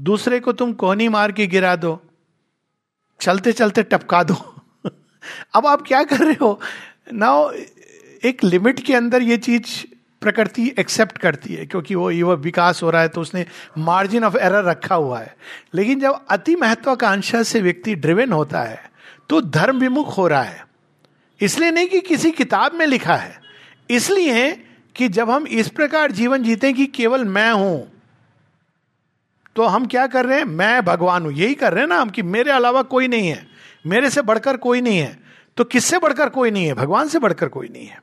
[0.00, 2.02] दूसरे को तुम कोहनी मार के गिरा दो।
[3.20, 4.62] चलते चलते टपका दो।
[5.54, 6.60] अब आप क्या कर रहे हो?
[7.12, 7.52] नाउ
[8.24, 9.89] एक लिमिट के अंदर ये चीज़
[10.22, 13.44] प्रकृति एक्सेप्ट करती है, क्योंकि वो युवा विकास हो रहा है तो उसने
[13.78, 15.34] मार्जिन ऑफ़ एरर रखा हुआ है।
[15.74, 18.82] लेकिन जब अति महत्वाकांक्षा से व्यक्ति ड्रिवेन होता है
[19.30, 20.64] तो धर्म विमुख हो रहा है।
[21.40, 23.38] इसलिए नहीं कि किसी किताब में लिखा है।
[23.90, 24.50] इसलिए
[24.96, 27.90] कि जब हम इस प्रकार जीवन जीते कि केवल मैं हूँ
[29.56, 30.44] तो हम क्या कर रहे हैं?
[30.44, 33.46] मैं भगवान हूँ। यही कर रहे हैं ना हम कि मेरे अलावा कोई नहीं है।
[33.86, 35.18] मेरे से बढ़कर कोई नहीं है।
[35.56, 36.74] तो किससे बढ़कर कोई नहीं है?
[36.74, 37.98] भगवान से बढ़कर कोई नहीं है।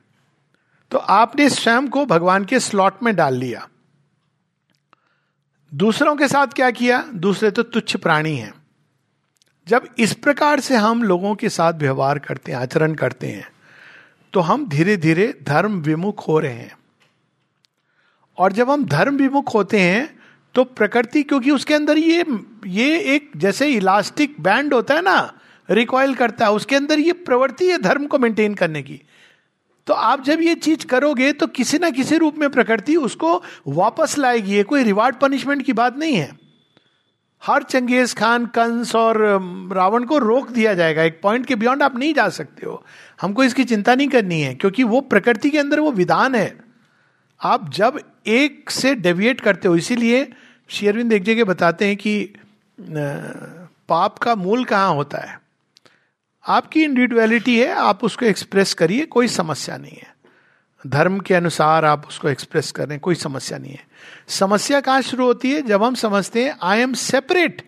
[0.90, 3.68] तो आपने स्वयं को भगवान के स्लॉट में डाल लिया।
[5.72, 7.02] दूसरों के साथ क्या किया?
[7.14, 8.52] दूसरे तो तुच्छ प्राणी हैं।
[9.66, 13.48] जब इस प्रकार से हम लोगों के साथ व्यवहार करते हैं, आचरण करते हैं
[14.32, 16.76] तो हम धीरे धीरे धर्म विमुख हो रहे हैं।
[18.38, 20.18] और जब हम धर्म विमुख होते हैं
[20.54, 22.24] तो प्रकृति, क्योंकि उसके अंदर ये
[22.66, 25.32] ये एक जैसे इलास्टिक बैंड होता है ना
[25.68, 29.00] रिकॉयल करता है, उसके अंदर ये प्रवृत्ति है धर्म को मेंटेन करने की।
[29.88, 33.34] तो आप जब ये चीज़ करोगे तो किसी ना किसी रूप में प्रकृति उसको
[33.68, 36.36] वापस लाएगी। ये कोई रिवार्ड पनिशमेंट की बात नहीं है।
[37.42, 39.18] हर चंगेज खान, कंस और
[39.72, 42.84] रावण को रोक दिया जाएगा। एक पॉइंट के बियॉन्ड आप नहीं जा सकते हो।
[43.20, 46.58] हमको इसकी चिंता नहीं करनी है, क्योंकि वो प्रकृति के अंदर वो विधान है।
[47.40, 50.26] आप जब एक से डेविएट करते हो, इसीलिए
[50.70, 52.32] शेयरविंद एक जगह बताते हैं कि
[53.88, 55.38] पाप का मूल कहाँ होता है?
[56.48, 60.16] आपकी इंडिविजुअलिटी है, आप उसको एक्सप्रेस करिए, कोई समस्या नहीं है।
[60.86, 63.86] धर्म के अनुसार आप उसको एक्सप्रेस करें कोई समस्या नहीं है।
[64.28, 65.62] समस्या कहाँ शुरू होती है?
[65.62, 67.62] जब हम समझते हैं I am separate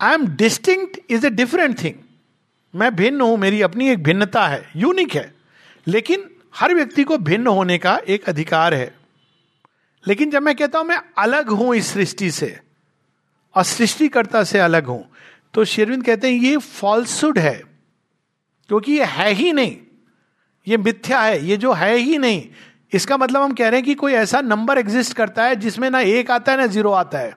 [0.00, 1.94] I am distinct is a different thing
[2.74, 5.34] मैं भिन्न हूँ, मेरी अपनी एक भिन्नता है यूनिक है।
[5.86, 8.94] लेकिन हर व्यक्ति को भिन्न होने का एक अधिकार है।
[10.08, 12.58] लेकिन जब मैं कहता हूँ, मैं अलग हूँ इस सृष्टि से,
[13.54, 15.08] और सृष्टिकर्ता से अलग हूँ
[15.54, 17.62] तो शेरविंद कहते हैं, ये फॉल्सुड है,
[18.70, 19.76] क्योंकि ये है ही नहीं।
[20.66, 22.48] ये मिथ्या है, ये जो है ही नहीं।
[22.92, 26.00] इसका मतलब हम कह रहे हैं कि कोई ऐसा नंबर एग्जिस्ट करता है, जिसमें ना
[26.00, 27.36] एक आता है, ना ज़ीरो आता है।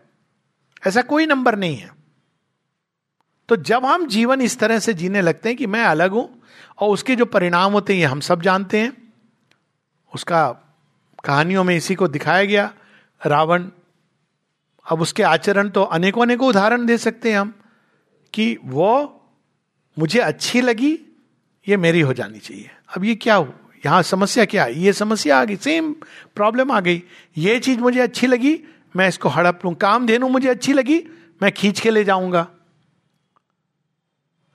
[0.88, 1.92] ऐसा कोई नंबर नहीं है।
[3.50, 6.42] तो जब हम जीवन इस तरह से जीने लगते हैं कि मैं अलग हूँ,
[6.80, 8.92] और उसके जो परिणाम होते हैं हम सब जानते हैं,
[10.14, 10.48] उसका
[11.24, 12.72] कहानियों में इसी को दिखाया गया।
[13.22, 13.70] रावण,
[14.86, 17.54] अब उसके आचरण तो अनेकों अनेकों उदाहरण दे सकते हैं हम।
[18.34, 19.18] कि वो
[20.00, 21.00] मुझे अच्छी लगी,
[21.68, 23.54] ये मेरी हो जानी चाहिए। अब ये क्या हो
[23.86, 24.80] यहाँ समस्या क्या है?
[24.80, 25.94] ये समस्या आ गई सेम
[26.36, 27.04] प्रॉब्लम आ गई।
[27.38, 28.60] ये चीज़ मुझे अच्छी लगी,
[28.96, 31.04] मैं इसको हड़प लू। काम धेनु मुझे अच्छी लगी,
[31.42, 32.48] मैं खींच के ले जाऊँगा।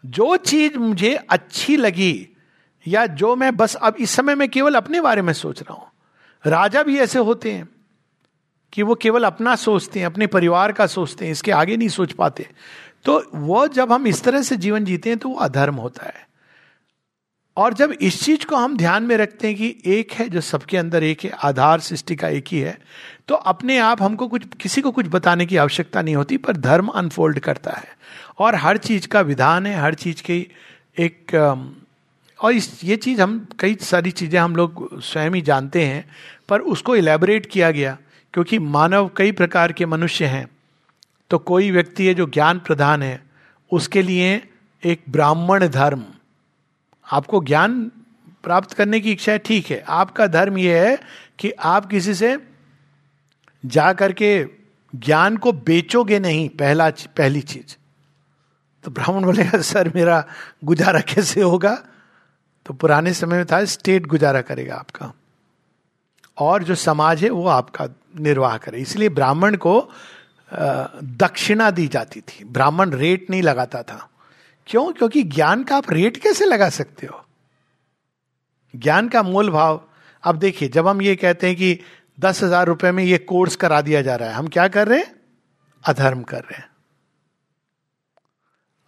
[0.07, 2.29] जो चीज़ मुझे अच्छी लगी,
[2.89, 5.87] या जो मैं बस अब इस समय में केवल अपने बारे में सोच रहा हूँ।
[6.47, 7.69] राजा भी ऐसे होते हैं
[8.73, 12.12] कि वो केवल अपना सोचते हैं, अपने परिवार का सोचते हैं, इसके आगे नहीं सोच
[12.12, 12.49] पाते।
[13.07, 16.25] तो वो जब हम इस तरह से जीवन जीते हैं तो वो अधर्म होता है।
[17.57, 20.77] और जब इस चीज़ को हम ध्यान में रखते हैं कि एक है जो सबके
[20.77, 22.77] अंदर एक है, आधार सृष्टि का एक ही है
[23.29, 26.88] तो अपने आप हमको कुछ, किसी को कुछ बताने की आवश्यकता नहीं होती, पर धर्म
[26.88, 27.97] अनफोल्ड करता है।
[28.38, 30.47] और हर चीज़ का विधान है, हर चीज़ की
[30.99, 31.35] एक
[32.38, 36.05] और इस, ये चीज़ हम, कई सारी चीज़ें हम लोग स्वयं ही जानते हैं,
[36.49, 37.97] पर उसको इलेबोरेट किया गया,
[38.35, 40.47] क्योंकि मानव कई प्रकार के मनुष्य हैं।
[41.31, 43.27] तो कोई व्यक्ति है जो ज्ञान प्रधान है,
[43.73, 44.49] उसके लिए
[44.85, 46.05] एक ब्राह्मण धर्म।
[47.12, 47.91] आपको ज्ञान
[48.43, 50.99] प्राप्त करने की इच्छा है, ठीक है। आपका धर्म यह है
[51.39, 52.49] कि आप किसी से
[53.67, 54.47] जा करके
[54.95, 57.77] ज्ञान को बेचोगे नहीं, पहला पहली चीज़।
[58.85, 60.25] तो ब्राह्मण बोलेगा, सर, मेरा
[60.65, 61.83] गुजारा कैसे होगा?
[62.67, 65.12] तो पुराने समय में था, स्टेट गुजारा करेगा आपका।
[66.39, 67.89] और जो समाज है, वो आपका
[68.21, 69.91] निर्वाह करे। इसलिए ब्राह्मण को
[70.52, 74.09] दक्षिणा दी जाती थी। ब्राह्मण रेट नहीं लगाता था।
[74.66, 74.92] क्यों?
[74.92, 77.24] क्योंकि ज्ञान का आप रेट कैसे लगा सकते हो?
[78.74, 79.82] ज्ञान का मूल भाव,
[80.22, 81.78] अब देखिए, जब हम ये कहते हैं कि
[82.20, 84.98] दस हज़ार रुपए में ये कोर्स करा दिया जा रहा है, हम क्या कर रहे
[84.98, 85.14] हैं?
[85.85, 86.68] अधर्म कर रहे हैं।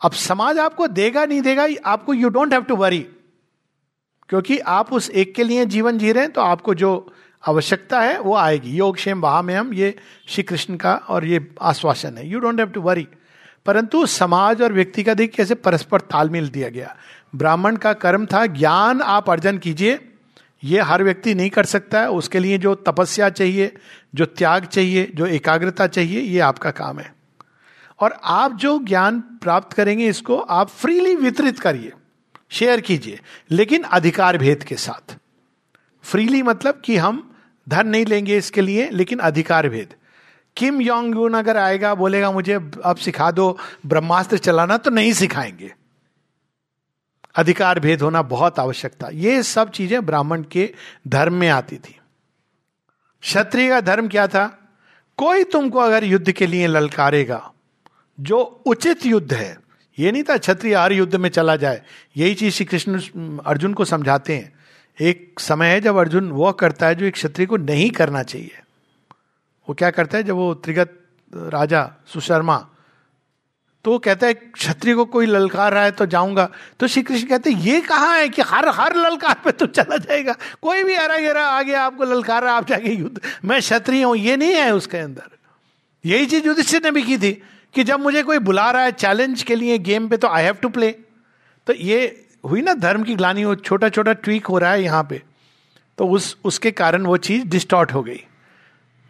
[0.00, 3.06] अब समाज आपको देगा, नहीं देगा, आपको you don't have to worry
[4.28, 6.90] क्योंकि आप उस एक के लिए जीवन जी रहे हैं तो आपको जो
[7.46, 9.96] आवश्यकता है, वो आएगी। योग क्षेम वहा में हम, ये
[10.28, 13.08] श्री कृष्ण का और ये आश्वासन है। You don't have to worry
[13.66, 16.96] परंतु समाज और व्यक्ति का देख कैसे परस्पर तालमेल दिया गया।
[17.34, 20.12] ब्राह्मण का कर्म था, ज्ञान आप अर्जन कीजिए।
[20.64, 23.76] ये हर व्यक्ति नहीं कर सकता है, उसके लिए जो तपस्या चाहिए,
[24.14, 27.14] जो त्याग चाहिए, जो एकाग्रता चाहिए, ये आपका काम है।
[28.00, 31.92] और आप जो ज्ञान प्राप्त करेंगे, इसको आप फ्रीली वितरित करिए।
[32.50, 33.20] शेयर कीजिए,
[33.50, 35.16] लेकिन अधिकार भेद के साथ।
[36.02, 37.27] फ्रीली मतलब कि हम
[37.68, 39.94] धन नहीं लेंगे इसके लिए, लेकिन अधिकार भेद।
[40.56, 42.54] किम योंग यून अगर आएगा, बोलेगा मुझे,
[42.84, 45.74] अब सिखा दो, ब्रह्मास्त्र चलाना तो नहीं सिखाएँगे।
[47.34, 50.74] अधिकार भेद होना बहुत आवश्यकता। ये सब चीज़ें ब्राह्मण के
[51.08, 51.98] धर्म में आती थी।
[53.20, 54.58] क्षत्रिय का धर्म क्या था?
[55.16, 57.52] कोई तुमको अगर युद्ध के लिए ललकारेगा,
[58.20, 59.58] जो उचित युद्ध है,
[59.98, 61.82] ये नहीं था क्षत्रिय हर युद्ध में चला जाए,
[62.16, 63.00] यही चीज़ श्री कृष्ण,
[63.38, 64.57] अर्जुन को समझाते हैं।
[64.98, 68.62] एक समय है जब अर्जुन वो करता है जो एक क्षत्रिय को नहीं करना चाहिए।
[69.68, 70.24] वो क्या करता है?
[70.24, 70.98] जब वो त्रिगत
[71.32, 72.66] राजा सुशर्मा
[73.84, 76.48] तो वो कहता है, क्षत्रिय को कोई ललकार रहा है तो जाऊँगा।
[76.80, 79.96] तो श्री कृष्ण कहते हैं, ये कहा है कि हर हर ललकार पे तो चला
[79.98, 84.16] जाएगा। कोई भी हरा आ गया आपको ललकार रहा आप जाके युद्ध, मैं क्षत्रिय हूँ,
[84.16, 85.30] ये नहीं है उसके अंदर।
[86.04, 87.32] यही चीज़ युधिष्ठिर ने भी की थी
[87.74, 90.54] कि जब मुझे कोई बुला रहा है चैलेंज के लिए गेम पे तो आई हैव
[90.54, 90.90] टू प्ले
[91.66, 95.06] तो ये हुई ना धर्म की ग्लानी, वो छोटा छोटा ट्वीक हो रहा है यहाँ
[95.10, 95.22] पे।
[95.98, 98.20] तो उस, उसके कारण वो चीज़ डिस्टॉर्ट हो गई।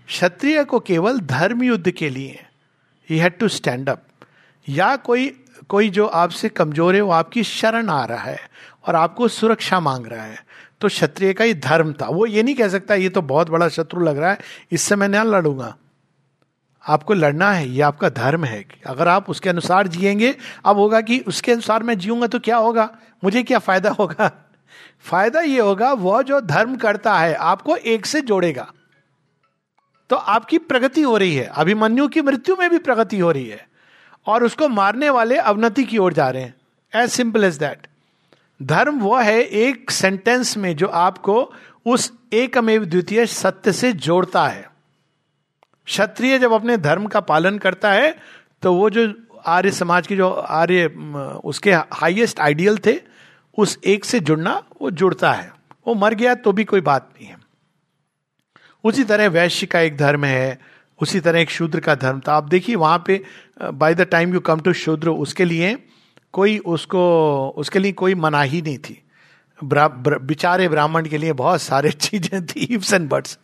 [0.09, 2.45] क्षत्रिय को केवल धर्म युद्ध के लिए
[3.09, 4.03] ही हैड टू स्टैंड अप
[4.67, 5.29] या कोई
[5.69, 8.39] कोई जो आपसे कमज़ोर है, वो आपकी शरण आ रहा है
[8.87, 10.39] और आपको सुरक्षा मांग रहा है।
[10.81, 13.69] तो क्षत्रिय का ही धर्म था। वो ये नहीं कह सकता, ये तो बहुत बड़ा
[13.69, 14.39] शत्रु लग रहा है
[14.73, 15.75] इससे मैं न लड़ूँगा।
[16.87, 21.19] आपको लड़ना है, ये आपका धर्म है अगर आप उसके अनुसार जिएँगे, अब होगा कि
[21.19, 22.91] उसके अनुसार मैं जीऊँगा तो क्या होगा?
[23.25, 24.31] मुझे क्या फ़ायदा होगा?
[25.01, 28.73] फ़ायदा ये होगा, वह जो धर्म करता है, आपको एक से जोड़ेगा।
[30.11, 33.69] तो आपकी प्रगति हो रही है, अभिमन्यु की मृत्यु में भी प्रगति हो रही है,
[34.27, 36.55] और उसको मारने वाले अवनति की ओर जा रहे हैं।
[36.95, 37.87] एज सिंपल एज दैट
[38.63, 41.53] धर्म वह है, एक सेंटेंस में जो आपको
[41.87, 44.68] उस एकमेव द्वितीय सत्य से जोड़ता है।
[45.89, 48.15] क्षत्रिय जब अपने धर्म का पालन करता है
[48.63, 49.13] तो वो जो
[49.47, 50.87] आर्य समाज के जो आर्य
[51.45, 52.95] उसके हाईएस्ट आइडियल थे,
[53.59, 55.53] उस एक से जुड़ना, वो जुड़ता है।
[55.87, 57.37] वो मर गया तो भी कोई बात नहीं है।
[58.85, 60.59] उसी तरह वैश्य का एक धर्म है,
[61.01, 63.23] उसी तरह एक शूद्र का धर्म। था आप देखिए वहाँ पे
[63.63, 65.77] by the time you come to shudra, उसके लिए
[66.33, 67.03] कोई उसको,
[67.57, 69.03] उसके लिए कोई मनाही नहीं थी।
[69.61, 73.39] बिचारे ब्राह्मण के लिए बहुत सारे चीज़ें थी, इफ्स एंड बट्स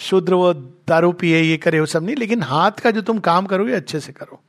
[0.00, 0.52] शूद्र वो
[0.88, 4.00] दारू पिए, ये करे, वो सब नहीं, लेकिन हाथ का जो तुम काम करोगे अच्छे
[4.00, 4.42] से करो।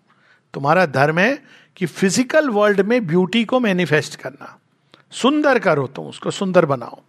[0.54, 1.44] तुम्हारा धर्म है
[1.78, 4.60] कि फ़िज़िकल वर्ल्ड में ब्यूटी को मैनिफेस्ट करना।
[5.12, 7.02] सुंदर करो तुम उसको, सुंदर बनाओ।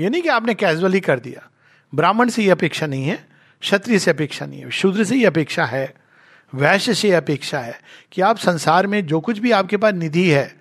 [0.00, 1.48] ये नहीं कि आपने कैजुअली कर दिया।
[1.94, 3.26] ब्राह्मण से ये अपेक्षा नहीं है,
[3.60, 5.94] क्षत्रिय से अपेक्षा नहीं है, शूद्र से ही अपेक्षा है,
[6.54, 7.80] वैश्य से अपेक्षा है
[8.12, 10.59] कि आप संसार में जो कुछ भी आपके पास निधि है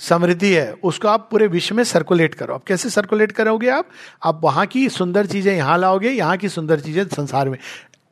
[0.00, 3.88] समृद्धि है, उसको आप पूरे विश्व में सर्कुलेट करो। आप कैसे सर्कुलेट करोगे आप?
[4.24, 7.58] आप वहाँ की सुंदर चीज़ें यहाँ लाओगे, यहाँ की सुंदर चीज़ें संसार में।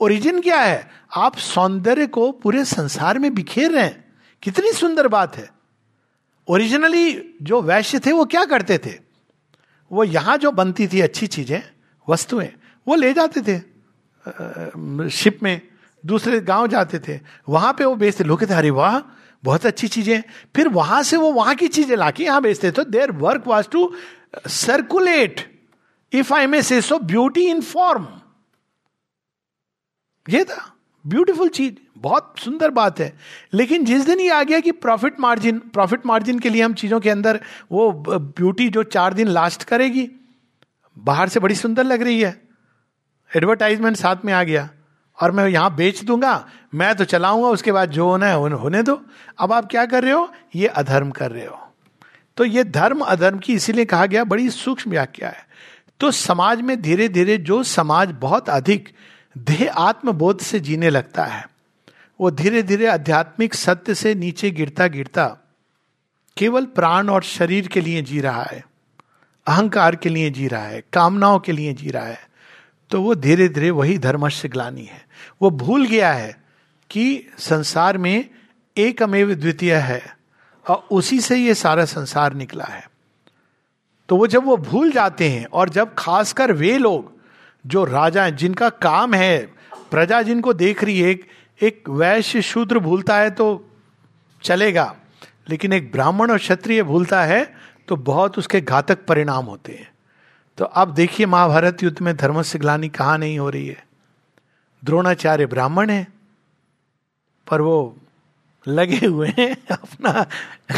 [0.01, 0.88] ओरिजिन क्या है?
[1.16, 4.05] आप सौंदर्य को पूरे संसार में बिखेर रहे हैं।
[4.42, 5.49] कितनी सुंदर बात है।
[6.49, 8.99] ओरिजिनली जो वैश्य थे, वो क्या करते थे?
[9.90, 11.62] वो यहाँ जो बनती थी अच्छी चीज़ें,
[12.09, 12.49] वस्तुएँ,
[12.87, 13.59] वो ले जाते थे।
[15.11, 15.61] शिप में,
[16.05, 18.99] दूसरे गाँव जाते थे। वहाँ पे वो बेचते, लोग थे अरे वाह
[19.44, 20.22] बहुत अच्छी चीज़ें
[20.57, 23.90] फिर वहाँ से वो वहाँ की चीज़ें लाके यहाँ बेचते तो there work was to
[24.48, 25.40] circulate
[26.12, 28.07] if I may say so beauty in form
[30.26, 30.70] ये था।
[31.04, 33.12] ब्यूटीफुल चीज़। बहुत सुंदर बात है।
[33.54, 37.00] लेकिन जिस दिन ये आ गया कि प्रॉफिट मार्जिन प्रॉफिट मार्जिन के लिए हम चीज़ों
[37.00, 37.40] के अंदर
[37.72, 40.09] वो ब्यूटी जो चार दिन लास्ट करेगी,
[40.96, 42.40] बाहर से बड़ी सुंदर लग रही है।
[43.30, 44.68] एडवर्टाइजमेंट साथ में आ गया।
[45.18, 49.00] और मैं यहाँ बेच दूँगा, मैं तो चलाऊँगा, उसके बाद जो होना है होने दो।
[49.38, 50.29] अब आप क्या कर रहे हो?
[50.57, 51.61] ये अधर्म कर रहे हो।
[52.37, 55.46] तो ये धर्म अधर्म की इसीलिए कहा गया, बड़ी सूक्ष्म व्याख्या है।
[56.00, 58.88] तो समाज में धीरे धीरे जो समाज बहुत अधिक
[59.37, 61.46] देह आत्मबोध से जीने लगता है,
[62.20, 65.27] वो धीरे धीरे आध्यात्मिक सत्य से नीचे गिरता गिरता
[66.37, 68.64] केवल प्राण और शरीर के लिए जी रहा है,
[69.46, 72.20] अहंकार के लिए जी रहा है, कामनाओं के लिए जी रहा है।
[72.90, 75.05] तो वो धीरे धीरे वही धर्मस्य ग्लानी है।
[75.42, 76.44] वो भूल गया है
[76.90, 78.29] कि संसार में
[78.77, 80.03] एक अमेव द्वितीय है
[80.66, 82.88] और उसी से ये सारा संसार निकला है।
[84.09, 87.12] तो वो जब वो भूल जाते हैं और जब खासकर वे लोग
[87.66, 89.38] जो राजा हैं जिनका काम है
[89.90, 91.25] प्रजा जिनको देख रही है एक,
[91.61, 93.70] एक वैश्य शूद्र भूलता है तो
[94.42, 94.94] चलेगा
[95.51, 97.55] लेकिन एक ब्राह्मण और क्षत्रिय भूलता है
[97.88, 99.93] तो बहुत उसके घातक परिणाम होते हैं।
[100.59, 103.87] तो अब देखिए महाभारत युद्ध में धर्म से ग्लानी कहाँ नहीं हो रही है।
[104.85, 106.07] द्रोणाचार्य ब्राह्मण है,
[107.51, 107.97] पर वो
[108.69, 110.27] लगे हुए हैं अपना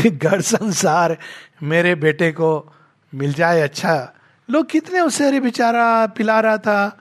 [0.08, 1.18] घर संसार,
[1.62, 2.72] मेरे बेटे को
[3.14, 4.12] मिल जाए अच्छा।
[4.50, 6.98] लोग कितने उससे अरे बेचारा पिला रहा था।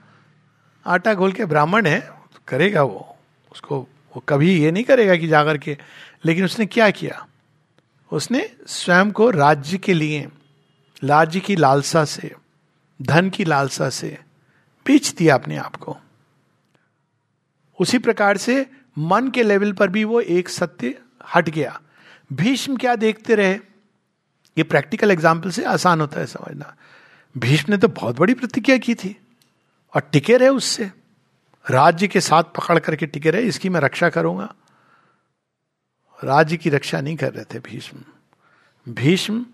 [0.86, 2.10] आटा घोल के ब्राह्मण है,
[2.48, 3.16] करेगा वो,
[3.52, 3.80] उसको,
[4.16, 5.78] वो कभी ये नहीं करेगा कि जाकर के।
[6.24, 7.26] लेकिन उसने क्या किया?
[8.12, 10.28] उसने स्वयं को राज्य के लिए,
[11.04, 12.34] राज्य की लालसा से
[13.00, 14.18] धन की लालसा से
[14.86, 15.96] बेच दिया अपने आप को।
[17.78, 20.94] उसी प्रकार से मन के लेवल पर भी वो एक सत्य
[21.34, 21.80] हट गया।
[22.30, 23.54] भीष्म क्या देखते रहे?
[24.56, 26.74] ये प्रैक्टिकल एग्ज़ाम्पल से आसान होता है समझना।
[27.34, 29.16] भीष्म ने तो बहुत बड़ी प्रतिज्ञा की थी
[29.94, 30.90] और टिके रहे उससे।
[31.64, 34.54] राज्य के साथ पकड़ करके टिके रहे, इसकी मैं रक्षा करूँगा।
[36.18, 39.44] राज्य की रक्षा नहीं कर रहे थे भीष्म। भीष्म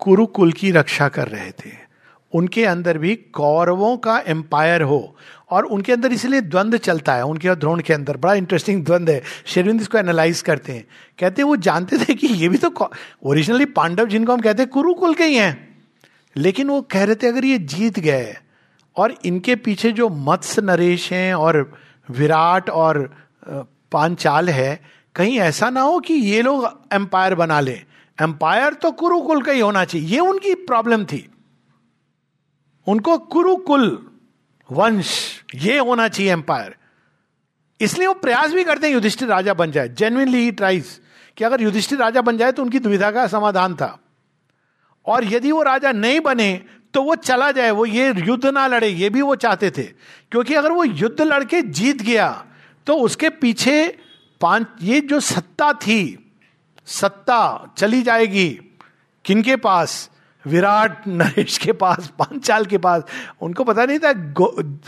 [0.00, 1.85] कुरुकुल की रक्षा कर रहे थे।
[2.34, 5.16] उनके अंदर भी कौरवों का एम्पायर हो।
[5.50, 9.12] और उनके अंदर इसलिए द्वंद्व चलता है, उनके और द्रोण के अंदर। बड़ा इंटरेस्टिंग द्वंद्व
[9.12, 10.86] है। शेरविंद इसको एनालाइज करते हैं।
[11.18, 12.90] कहते हैं, वो जानते थे कि ये भी तो
[13.22, 15.84] ओरिजिनली पांडव जिनको हम कहते हैं, कुरुकुल के ही हैं।
[16.36, 18.36] लेकिन वो कह रहे थे, अगर ये जीत गए
[18.96, 21.78] और इनके पीछे जो मत्स्य नरेश हैं और
[22.10, 23.16] विराट और
[23.92, 24.80] पांचाल है,
[25.14, 27.80] कहीं ऐसा ना हो कि ये लोग एम्पायर बना ले।
[28.22, 31.28] एम्पायर तो कुरुकुल का ही होना चाहिए। ये उनकी प्रॉब्लम थी।
[32.86, 33.86] उनको कुरुकुल,
[34.70, 35.08] वंश,
[35.54, 36.74] ये होना चाहिए एम्पायर
[37.80, 41.00] इसलिए वो प्रयास भी करते हैं युधिष्ठिर राजा बन जाए। जेन्यनली ही ट्राइज
[41.36, 43.98] कि अगर युधिष्ठिर राजा बन जाए तो उनकी दुविधा का समाधान था।
[45.06, 46.54] और यदि वो राजा नहीं बने
[46.94, 50.54] तो वो चला जाए, वो ये युद्ध ना लड़े, ये भी वो चाहते थे। क्योंकि
[50.54, 52.44] अगर वो युद्ध लड़के जीत गया
[52.86, 53.98] तो उसके पीछे
[54.40, 56.32] पाँच, ये जो सत्ता थी,
[56.86, 58.48] सत्ता चली जाएगी।
[59.24, 60.10] किनके पास?
[60.46, 63.02] विराट नरेश के पास, पांचाल के पास,
[63.40, 64.12] उनको पता नहीं था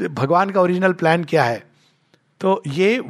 [0.08, 1.66] भगवान का ओरिजिनल प्लान क्या है।
[2.40, 3.02] तो ये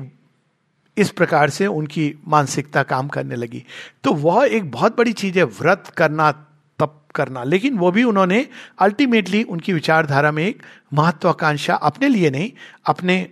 [0.96, 3.64] इस प्रकार से उनकी मानसिकता काम करने लगी।
[4.04, 6.30] तो वह एक बहुत बड़ी चीज़ है, व्रत करना,
[6.78, 8.46] तप करना। लेकिन वो भी उन्होंने
[8.78, 10.62] अल्टीमेटली उनकी विचारधारा में एक
[10.94, 12.50] महत्वाकांक्षा अपने लिए नहीं,
[12.86, 13.26] अपने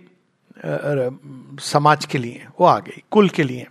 [1.61, 3.67] समाज के लिए, वो आ गई कुल के लिए।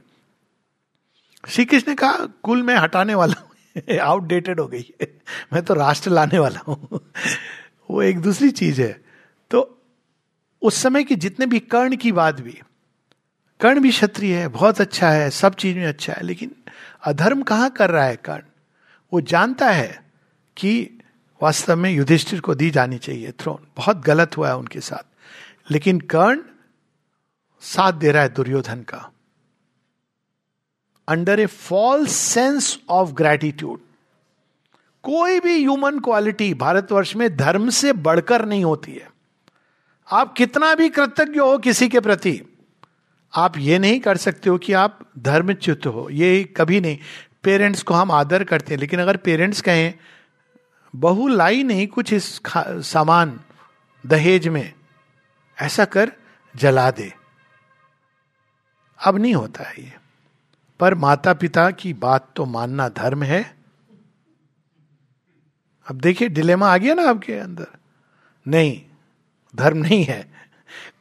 [1.48, 3.45] श्री कृष्ण कहा, कुल में हटाने वाला
[3.98, 5.20] आउटडेटेड हो गई। है
[5.52, 7.12] मैं तो राष्ट्र लाने वाला हूँ।
[7.90, 9.04] वो एक दूसरी चीज़ है।
[9.50, 9.82] तो
[10.62, 12.60] उस समय की जितने भी कर्ण की बात भी,
[13.60, 16.54] कर्ण भी क्षत्रिय है, बहुत अच्छा है, सब चीज़ में अच्छा है, लेकिन
[17.04, 18.42] अधर्म कहाँ कर रहा है कर्ण?
[19.12, 20.04] वो जानता है
[20.56, 21.00] कि
[21.42, 25.06] वास्तव में युधिष्ठिर को दी जानी चाहिए थ्रोन बहुत गलत हुआ है उनके साथ।
[25.70, 26.40] लेकिन कर्ण
[27.60, 29.10] साथ दे रहा है दुर्योधन का।
[31.08, 33.80] Under a false sense of gratitude
[35.04, 39.10] कोई भी ह्यूमन क्वालिटी भारतवर्ष में धर्म से बढ़कर नहीं होती है।
[40.08, 42.40] आप कितना भी कृतज्ञ हो किसी के प्रति,
[43.32, 46.98] आप ये नहीं कर सकते हो कि आप धर्मच्युत हो। ये कभी नहीं।
[47.42, 49.94] पेरेंट्स को हम आदर करते हैं, लेकिन अगर पेरेंट्स कहें,
[50.94, 53.40] बहु लाई नहीं कुछ इस सामान
[54.06, 54.72] दहेज में,
[55.58, 56.12] ऐसा कर
[56.54, 57.12] जला दे।
[59.00, 59.92] अब नहीं होता है ये।
[60.80, 63.44] पर माता पिता की बात तो मानना धर्म है।
[65.86, 67.66] अब देखिए डिलेमा आ गया ना आपके अंदर।
[68.46, 68.80] नहीं,
[69.54, 70.20] धर्म नहीं है।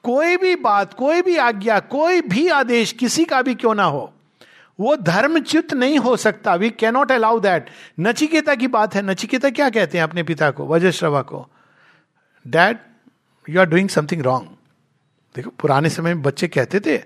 [0.03, 4.11] कोई भी बात, कोई भी आज्ञा, कोई भी आदेश किसी का भी क्यों ना हो,
[4.79, 7.69] वो धर्मच्युत नहीं हो सकता। We cannot allow that
[7.99, 11.47] Nachiketa की बात है। नचिकेता क्या कहते हैं अपने पिता को, वजश्रवा को?
[12.45, 12.77] Dad
[13.49, 14.49] you are doing something wrong
[15.35, 16.97] देखो, पुराने समय में बच्चे कहते थे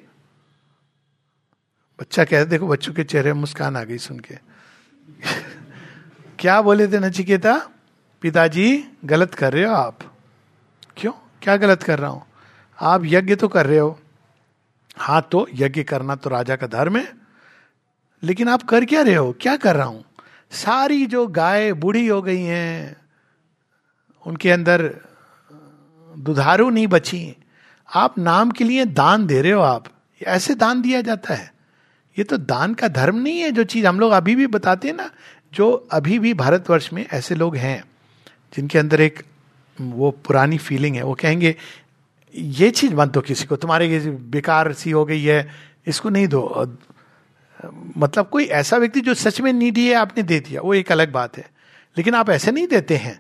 [2.00, 4.36] बच्चा कहते देखो, बच्चों के चेहरे मुस्कान आ गई सुन के।
[6.40, 7.70] क्या बोले थे नचिकेता?
[8.22, 10.18] पिताजी, गलत कर रहे हो आप।
[10.98, 11.12] क्यों?
[11.42, 12.26] क्या गलत कर रहा हूँ?
[12.82, 14.00] आप यज्ञ तो कर रहे हो।
[14.98, 17.14] हाँ तो यज्ञ करना तो राजा का धर्म है।
[18.24, 19.36] लेकिन आप कर क्या रहे हो?
[19.42, 20.06] क्या कर रहा हूँ?
[20.52, 22.98] सारी जो गाय बूढ़ी हो गई हैं,
[24.28, 24.96] उनके अंदर
[26.18, 27.36] दुधारू नहीं बची।
[27.96, 29.86] आप नाम के लिए दान दे रहे हो आप।
[30.24, 31.59] ऐसे दान दिया जाता है।
[32.18, 34.96] ये तो दान का धर्म नहीं है जो चीज़ हम लोग अभी भी बताते हैं
[34.96, 35.12] ना,
[35.54, 37.84] जो अभी भी भारतवर्ष में ऐसे लोग हैं,
[38.56, 39.24] जिनके अंदर एक
[39.82, 41.56] वो पुरानी फीलिंग है। वो कहेंगे,
[42.36, 45.52] ये चीज़ मत दो किसी को, तुम्हारे ये बेकार सी हो गई है,
[45.88, 46.78] इसको नहीं दो।
[47.98, 51.12] मतलब कोई ऐसा व्यक्ति जो सच में नीडी है, आपने दे दिया, वो एक अलग
[51.12, 51.50] बात है।
[51.98, 53.20] लेकिन आप ऐसे नहीं देते हैं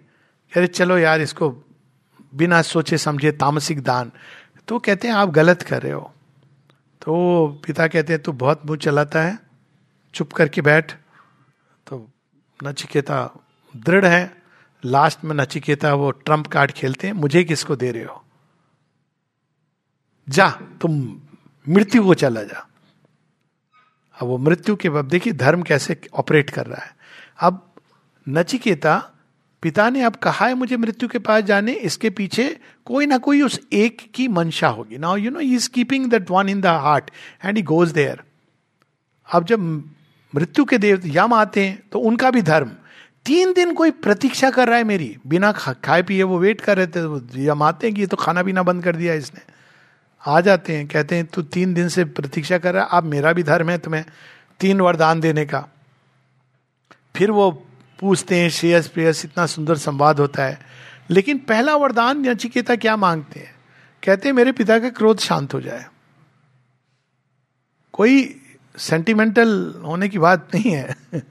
[0.55, 1.49] अरे चलो यार, इसको
[2.35, 4.11] बिना सोचे समझे तामसिक दान।
[4.67, 6.13] तो कहते हैं, आप गलत कर रहे हो।
[7.05, 9.39] तो पिता कहते हैं, तू बहुत मुँह चलाता है,
[10.13, 10.93] चुप करके बैठ।
[11.87, 12.11] तो
[12.63, 13.45] नचिकेता
[13.77, 14.41] दृढ़ है।
[14.85, 18.25] लास्ट में नचिकेता, वो ट्रंप कार्ड खेलते हैं, मुझे किसको दे रहे हो?
[20.29, 21.21] जा, तुम
[21.69, 22.67] मृत्यु को चला जा।
[24.21, 26.95] अब वो मृत्यु के बाद, देखिए, धर्म कैसे ऑपरेट कर रहा है।
[27.39, 27.73] अब
[28.29, 29.11] नचिकेता
[29.63, 33.41] पिता ने अब कहा है मुझे मृत्यु के पास जाने, इसके पीछे कोई ना कोई
[33.41, 37.11] उस एक की मंशा होगी। Now you know is keeping that one in the heart
[37.45, 38.21] and he goes there
[39.29, 39.59] अब जब
[40.33, 42.71] मृत्यु के देव यम आते हैं तो उनका भी धर्म।
[43.25, 46.87] तीन दिन कोई प्रतीक्षा कर रहा है मेरी। बिना खाए पिए, वो वेट कर रहे
[46.87, 49.41] थे यम आते हैं कि ये तो खाना पीना बंद कर दिया इसने।
[50.23, 53.33] आ जाते हैं, कहते हैं, तू तीन दिन से प्रतीक्षा कर रहा है अब मेरा
[53.33, 54.03] भी धर्म है तुम्हें
[54.59, 55.67] तीन वरदान देने का।
[57.15, 57.51] फिर वो
[57.99, 60.59] पूछते हैं, श्रेयस प्रेयस, इतना सुंदर संवाद होता है।
[61.09, 63.55] लेकिन पहला वरदान नचिकेता क्या मांगते हैं?
[64.05, 65.85] कहते हैं, मेरे पिता का क्रोध शांत हो जाए।
[67.93, 68.41] कोई
[68.77, 70.95] सेंटिमेंटल होने की बात नहीं है।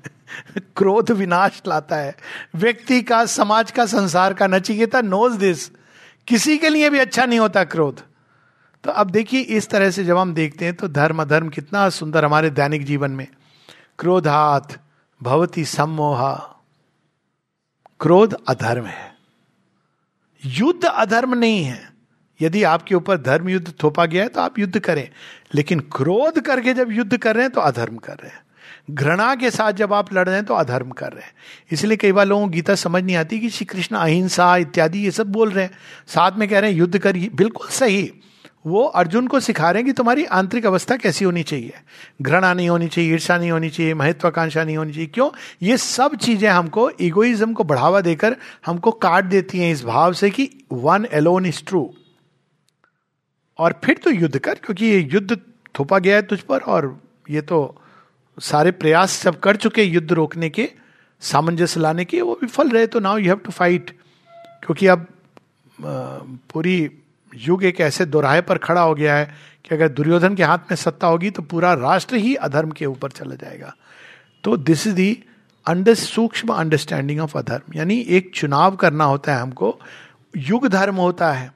[0.59, 2.17] क्रोध विनाश लाता है।
[2.55, 5.69] व्यक्ति का, समाज का, संसार का, नचिकेता नोज़ दिस
[6.27, 8.01] किसी के लिए भी अच्छा नहीं होता क्रोध।
[8.85, 12.25] तो अब देखिए, इस तरह से जब हम देखते हैं तो धर्म अधर्म कितना सुंदर
[12.25, 13.27] हमारे दैनिक जीवन में।
[13.99, 14.85] क्रोधात
[15.23, 16.55] भवती सम्मोहा।
[18.01, 19.15] क्रोध अधर्म है।
[20.47, 21.93] युद्ध अधर्म नहीं है।
[22.41, 25.09] यदि आपके ऊपर धर्म युद्ध थोपा गया है तो आप युद्ध करें।
[25.55, 28.41] लेकिन क्रोध करके जब युद्ध कर रहे हैं तो अधर्म कर रहे हैं।
[28.91, 31.33] घृणा के साथ जब आप लड़ रहे हैं तो अधर्म कर रहे हैं।
[31.73, 35.11] इसलिए कई बार लोगों को गीता समझ नहीं आती कि श्री कृष्ण अहिंसा इत्यादि ये
[35.11, 35.71] सब बोल रहे हैं।
[36.09, 38.13] साथ में कह रहे हैं, युद्ध करिए। बिल्कुल सही।
[38.69, 41.73] वो अर्जुन को सिखा रहे हैं कि तुम्हारी आंतरिक अवस्था कैसी होनी चाहिए।
[42.23, 45.31] घृणा नहीं होनी चाहिए ईर्षा नहीं होनी चाहिए, महत्वाकांक्षा नहीं होनी चाहिए। क्यों?
[45.63, 50.31] ये सब चीज़ें हमको इगोइज्म को बढ़ावा देकर हमको काट देती हैं इस भाव से
[50.31, 51.89] कि वन एलोन इज़ ट्रू
[53.59, 55.41] और फिर तो युद्ध कर, क्योंकि ये युद्ध
[55.79, 56.97] थोपा गया है तुझ पर और
[57.31, 57.59] ये तो
[58.39, 60.69] सारे प्रयास सब कर चुके युद्ध रोकने के,
[61.23, 63.91] सामंजस्य लाने के, वो विफल रहे तो now you have to fight
[64.65, 65.07] क्योंकि अब
[65.79, 66.79] पूरी
[67.37, 69.25] युग एक ऐसे दोराहे पर खड़ा हो गया है
[69.65, 73.11] कि अगर दुर्योधन के हाथ में सत्ता होगी तो पूरा राष्ट्र ही अधर्म के ऊपर
[73.11, 73.75] चला जाएगा।
[74.45, 75.23] तो this is the
[75.67, 77.77] under sukshma understanding of adharma.
[77.77, 79.79] यानी एक चुनाव करना होता है हमको।
[80.37, 81.53] युग धर्म होता है।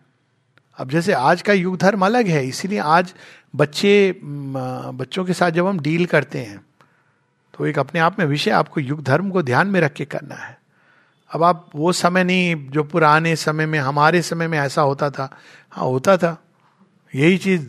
[0.78, 3.14] अब जैसे आज का युग धर्म अलग है, इसीलिए आज
[3.54, 6.64] बच्चे बच्चों के साथ जब हम डील करते हैं
[7.54, 10.34] तो एक अपने आप में विषय आपको युग धर्म को ध्यान में रख के करना
[10.34, 10.56] है।
[11.30, 15.28] अब आप वो समय नहीं, जो पुराने समय में, हमारे समय में ऐसा होता था
[15.72, 16.42] हाँ होता था।
[17.14, 17.66] यही चीज़,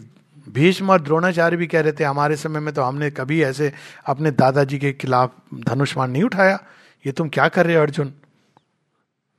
[0.50, 3.74] भीष्म और द्रोणाचार्य भी कह रहे थे, हमारे समय में तो हमने कभी ऐसे
[4.06, 6.60] अपने दादाजी के खिलाफ धनुष्मान नहीं उठाया।
[7.06, 8.14] ये तुम क्या कर रहे हो, अर्जुन?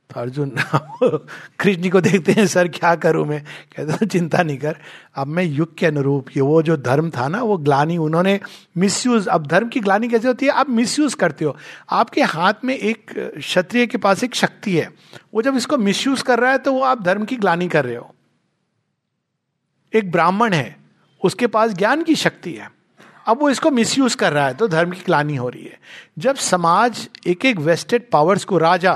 [0.09, 0.49] तो अर्जुन,
[1.59, 3.43] कृष्ण जी को देखते हैं, सर, क्या करूँ मैं?
[3.75, 4.77] कहते चिंता नहीं कर,
[5.15, 8.39] अब मैं युग के अनुरूप, ये वो जो धर्म था ना, वो ग्लानी, उन्होंने
[8.77, 10.51] मिसयूज, अब धर्म की ग्लानी कैसे होती है?
[10.51, 11.57] आप मिसयूज करते हो।
[11.89, 14.91] आपके हाथ में एक क्षत्रिय के पास एक शक्ति है,
[15.33, 17.95] वो जब इसको मिसयूज कर रहा है तो वो आप धर्म की ग्लानी कर रहे
[17.95, 18.14] हो।
[19.95, 20.75] एक ब्राह्मण है,
[21.21, 22.69] उसके पास ज्ञान की शक्ति है।
[23.27, 25.79] अब वो इसको मिसयूज कर रहा है तो धर्म की ग्लानी हो रही है।
[26.17, 28.93] जब समाज एक एक वेस्टेड पावर्स को राजा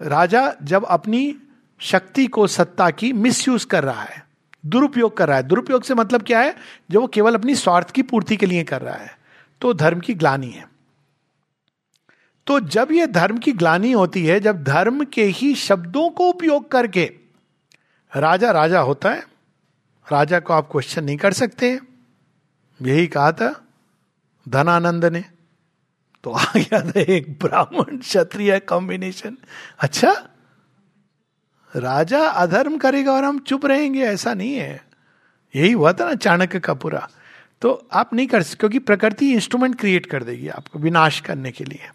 [0.00, 1.36] राजा जब अपनी
[1.80, 4.22] शक्ति को सत्ता की मिसयूज कर रहा है,
[4.64, 6.54] दुरुपयोग कर रहा है, दुरुपयोग से मतलब क्या है?
[6.90, 9.18] जो वो केवल अपनी स्वार्थ की पूर्ति के लिए कर रहा है
[9.60, 10.68] तो धर्म की ग्लानी है।
[12.46, 16.70] तो जब यह धर्म की ग्लानी होती है, जब धर्म के ही शब्दों को उपयोग
[16.70, 17.04] करके
[18.16, 19.26] राजा राजा होता है।
[20.12, 21.80] राजा को आप क्वेश्चन नहीं कर सकते।
[22.82, 23.64] यही कहा था
[24.48, 25.24] धनानंद ने।
[26.24, 29.36] तो आ गया था एक ब्राह्मण क्षत्रिय कॉम्बिनेशन
[29.78, 30.12] अच्छा
[31.76, 34.84] राजा अधर्म करेगा और हम चुप रहेंगे, ऐसा नहीं है।
[35.56, 37.08] यही हुआ था ना चाणक्य का पूरा।
[37.60, 41.64] तो आप नहीं कर सकते, क्योंकि प्रकृति इंस्ट्रूमेंट क्रिएट कर देगी आपको, विनाश करने के
[41.64, 41.88] लिए।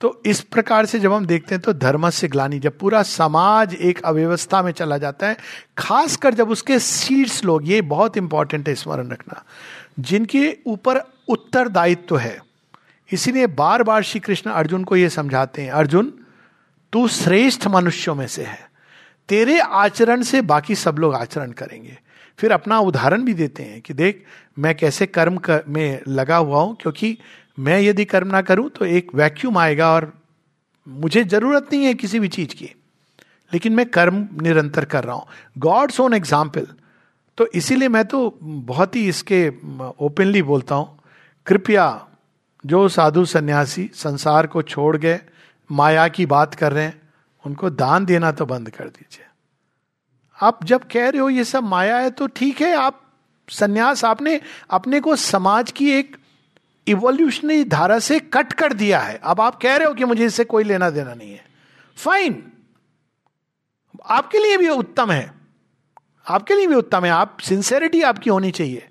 [0.00, 3.74] तो इस प्रकार से जब हम देखते हैं तो धर्म से ग्लानी जब पूरा समाज
[3.74, 5.36] एक अव्यवस्था में चला जाता है
[5.78, 9.44] खासकर जब उसके सीड्स लोग ये बहुत इंपॉर्टेंट है स्मरण रखना
[9.98, 12.38] जिनके ऊपर उत्तरदायित्व तो है।
[13.10, 16.12] इसीलिए बार बार श्री कृष्ण अर्जुन को यह समझाते हैं अर्जुन
[16.92, 18.68] तू श्रेष्ठ मनुष्यों में से है।
[19.28, 21.98] तेरे आचरण से बाकी सब लोग आचरण करेंगे।
[22.38, 24.24] फिर अपना उदाहरण भी देते हैं कि देख
[24.58, 27.18] मैं कैसे कर्म कर, में लगा हुआ हूँ क्योंकि
[27.58, 30.12] मैं यदि कर्म ना करूँ तो एक वैक्यूम आएगा और
[30.86, 32.70] मुझे ज़रूरत नहीं है किसी भी चीज़ की।
[33.52, 35.26] लेकिन मैं कर्म निरंतर कर रहा हूँ।
[35.58, 36.66] गॉड्स ओन एग्ज़ाम्पल
[37.38, 39.48] तो इसीलिए मैं तो बहुत ही इसके
[40.00, 40.98] ओपनली बोलता हूँ।
[41.46, 41.86] कृपया
[42.64, 45.20] जो साधु सन्यासी संसार को छोड़ गए,
[45.70, 47.00] माया की बात कर रहे हैं,
[47.44, 49.24] उनको दान देना तो बंद कर दीजिए।
[50.38, 53.00] आप जब कह रहे हो ये सब माया है तो ठीक है, आप
[53.48, 54.40] सन्यास, आपने
[54.70, 56.16] अपने को समाज की एक
[56.88, 60.44] इवोल्यूशनरी धारा से कट कर दिया है। अब आप कह रहे हो कि मुझे इससे
[60.44, 61.44] कोई लेना देना नहीं है।
[61.96, 62.52] फाइन
[64.06, 65.32] आपके लिए भी उत्तम है।
[66.28, 68.88] आपके लिए भी उत्तम है। आप सिंसेरिटी आपकी होनी चाहिए।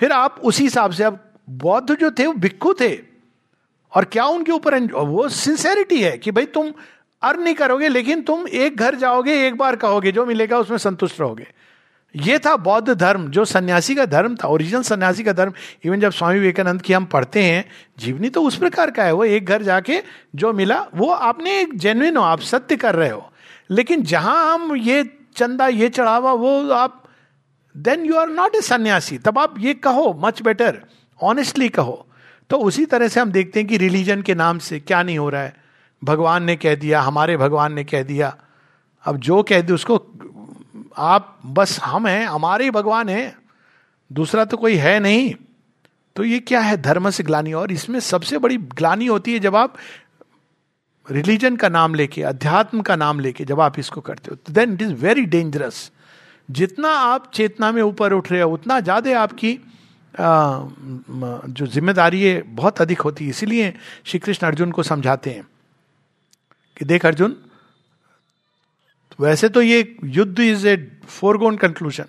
[0.00, 2.98] फिर आप उसी हिसाब से, अब बौद्ध जो थे, वो भिक्खु थे।
[3.96, 6.72] और क्या उनके ऊपर वो सिंसेरिटी है कि भाई तुम
[7.22, 11.20] अर्न नहीं करोगे, लेकिन तुम एक घर जाओगे, एक बार कहोगे, जो मिलेगा उसमें संतुष्ट
[11.20, 11.48] रहोगे।
[12.16, 15.52] ये था बौद्ध धर्म, जो सन्यासी का धर्म था ओरिजिनल सन्यासी का धर्म।
[15.84, 17.64] इवन जब स्वामी विवेकानंद की हम पढ़ते हैं,
[17.98, 20.02] जीवनी तो उस प्रकार का है, वो एक घर जाके
[20.34, 23.32] जो मिला, वो आपने जेन्युन हो, आप सत्य कर रहे हो।
[23.70, 27.04] लेकिन जहाँ हम ये चंदा, ये चढ़ावा, वो आप
[27.76, 29.18] then you are not a sannyasi.
[29.18, 30.82] तब आप ये कहो मच बेटर
[31.22, 32.06] ऑनेस्टली कहो।
[32.50, 35.28] तो उसी तरह से हम देखते हैं कि रिलीजन के नाम से क्या नहीं हो
[35.28, 35.56] रहा है।
[36.04, 38.36] भगवान ने कह दिया, हमारे भगवान ने कह दिया।
[39.04, 39.98] अब जो कह दे, उसको
[40.96, 43.36] आप बस हम हैं हमारे ही भगवान हैं।
[44.10, 45.34] दूसरा तो कोई है नहीं।
[46.16, 47.52] तो ये क्या है धर्म से ग्लानी?
[47.52, 49.76] और इसमें सबसे बड़ी ग्लानी होती है जब आप
[51.06, 54.72] रिलीजन का नाम लेके अध्यात्म का नाम लेके जब आप इसको करते हो तो then
[54.74, 55.90] it is very dangerous
[56.48, 60.60] जितना आप चेतना में ऊपर उठ रहे हो उतना ज़्यादा आपकी आ,
[61.48, 63.72] जो ज़िम्मेदारी है बहुत अधिक होती है। इसीलिए
[64.04, 65.46] श्री कृष्ण अर्जुन को समझाते हैं
[66.76, 67.36] कि देख अर्जुन
[69.20, 72.04] वैसे तो ये युद्ध इज़ ए फोरगोन कंक्लूजन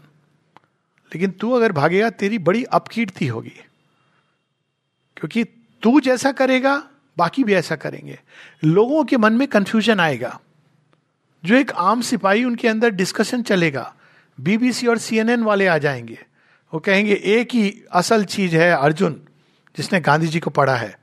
[1.13, 3.53] लेकिन तू अगर भागेगा, तेरी बड़ी अपकीर्ति होगी।
[5.17, 5.43] क्योंकि
[5.81, 8.19] तू जैसा करेगा, बाकी भी ऐसा करेंगे।
[8.63, 10.39] लोगों के मन में कंफ्यूजन आएगा।
[11.45, 13.95] जो एक आम सिपाही उनके अंदर डिस्कशन चलेगा
[14.39, 16.25] बीबीसी और सीएनएन वाले आ जाएँगे।
[16.73, 19.21] वो कहेंगे, एक ही असल चीज़ है, अर्जुन,
[19.77, 21.02] जिसने गांधी जी को पढ़ा है।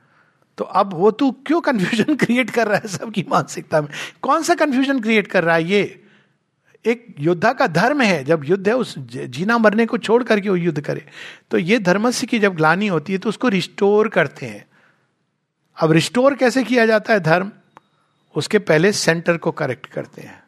[0.59, 3.89] तो अब वो तू क्यों कंफ्यूजन क्रिएट कर रहा है सबकी मानसिकता में?
[4.23, 6.05] कौन सा कंफ्यूजन क्रिएट कर रहा है ये?
[6.87, 10.57] एक योद्धा का धर्म है, जब युद्ध है, उस जीना मरने को छोड़ करके वो
[10.57, 11.07] युद्ध करे।
[11.51, 14.67] तो ये धर्मस्य की जब ग्लानी होती है तो उसको रिस्टोर करते हैं।
[15.81, 17.53] अब रिस्टोर कैसे किया जाता है धर्म?
[18.37, 20.43] उसके पहले सेंटर को करेक्ट करते हैं।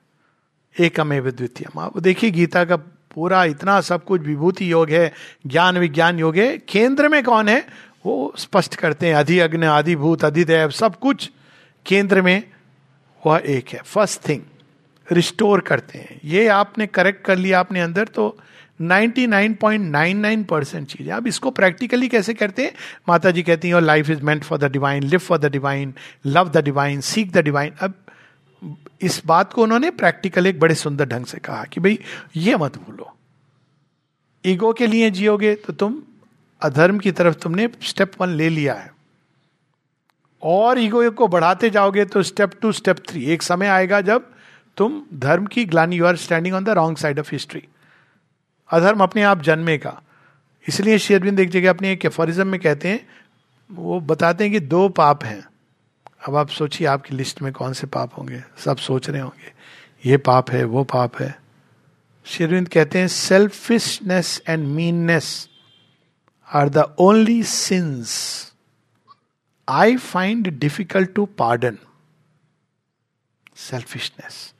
[0.80, 2.76] एकमेव द्वितीय आप देखिए, गीता का
[3.14, 5.12] पूरा इतना सब कुछ विभूति योग है,
[5.46, 7.66] ज्ञान विज्ञान योग है। केंद्र में कौन है?
[8.06, 11.30] वो स्पष्ट करते हैं अधि अग्नि आदिभूत अधिदेव सब कुछ
[11.86, 12.42] केंद्र में
[13.26, 14.42] वह एक है। फ़र्स्ट थिंग
[15.12, 18.38] रिस्टोर करते हैं। ये आपने करेक्ट कर लिया आपने अंदर तो
[18.82, 22.72] 99.99 परसेंट चीज़ें। अब इसको प्रैक्टिकली कैसे करते हैं?
[23.08, 25.94] माता जी कहती हैं life is meant for the divine live for the divine
[26.26, 27.94] love the divine seek the divine अब
[29.02, 31.98] इस बात को उन्होंने प्रैक्टिकल एक बड़े सुंदर ढंग से कहा कि भाई,
[32.36, 33.16] ये मत भूलो।
[34.46, 36.02] ईगो के लिए जियोगे तो तुम
[36.62, 38.90] अधर्म की तरफ़ तुमने स्टेप वन ले लिया है।
[40.42, 44.30] और ईगो को बढ़ाते जाओगे तो स्टेप टू स्टेप थ्री एक समय आएगा जब
[44.76, 47.62] तुम धर्म की ग्लानी you are standing on the wrong side of history
[48.70, 50.02] अधर्म अपने आप जन्मेगा
[50.68, 53.06] इसलिए शेरविंद एक जगह अपने एक एफोरिज्म में कहते हैं,
[53.70, 55.44] वो बताते हैं कि दो पाप हैं।
[56.28, 59.52] अब आप सोचिए आपकी लिस्ट में कौन से पाप होंगे। सब सोच रहे होंगे,
[60.10, 61.34] ये पाप है, वो पाप है।
[62.24, 65.48] शेरविंद कहते हैं selfishness and meanness
[66.52, 68.52] are the only sins
[69.68, 71.78] I find difficult to pardon
[73.56, 74.54] selfishness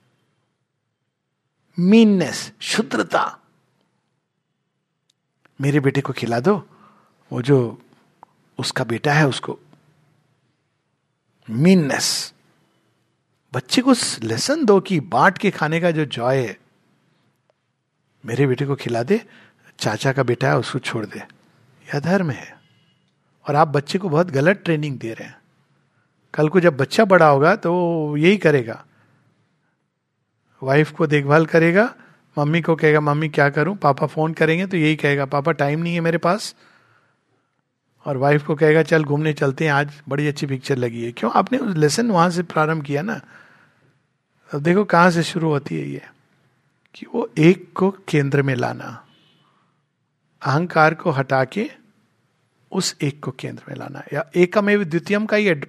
[1.79, 3.39] meanness शुद्रता
[5.61, 6.69] मेरे बेटे को खिला दो।
[7.31, 7.81] वो जो
[8.57, 9.59] उसका बेटा है उसको।
[11.49, 12.33] मीननेस
[13.53, 16.59] बच्चे को लेसन दो कि बांट के खाने का जो जॉय है।
[18.25, 19.25] मेरे बेटे को खिला दे।
[19.79, 21.32] चाचा का बेटा है, उसको छोड़ दे।
[21.93, 22.55] यह धर्म है।
[23.45, 25.37] और आप बच्चे को बहुत गलत ट्रेनिंग दे रहे हैं।
[26.33, 28.85] कल को जब बच्चा बड़ा होगा तो यही करेगा।
[30.61, 31.93] वाइफ को देखभाल करेगा,
[32.37, 33.75] मम्मी को कहेगा, मम्मी, क्या करूँ?
[33.77, 36.55] पापा फ़ोन करेंगे तो यही कहेगा, पापा टाइम नहीं है मेरे पास।
[38.05, 41.31] और वाइफ को कहेगा, चल घूमने चलते हैं, आज बड़ी अच्छी पिक्चर लगी है। क्यों?
[41.35, 43.19] आपने उस लेसन वहाँ से प्रारंभ किया ना।
[44.51, 46.01] अब देखो कहाँ से शुरू होती है ये,
[46.95, 49.05] कि वो एक को केंद्र में लाना,
[50.41, 51.69] अहंकार को हटा के
[52.73, 55.61] उस एक को केंद्र में लाना या एकमेव द्वितीयम का ये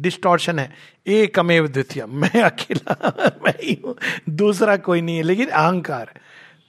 [0.00, 0.72] डिस्टॉर्शन है।
[1.06, 3.14] एकमेव द्वितीयम। मैं अकेला,
[3.46, 3.96] मैं ही हूँ।
[4.28, 6.12] दूसरा कोई नहीं है, लेकिन अहंकार।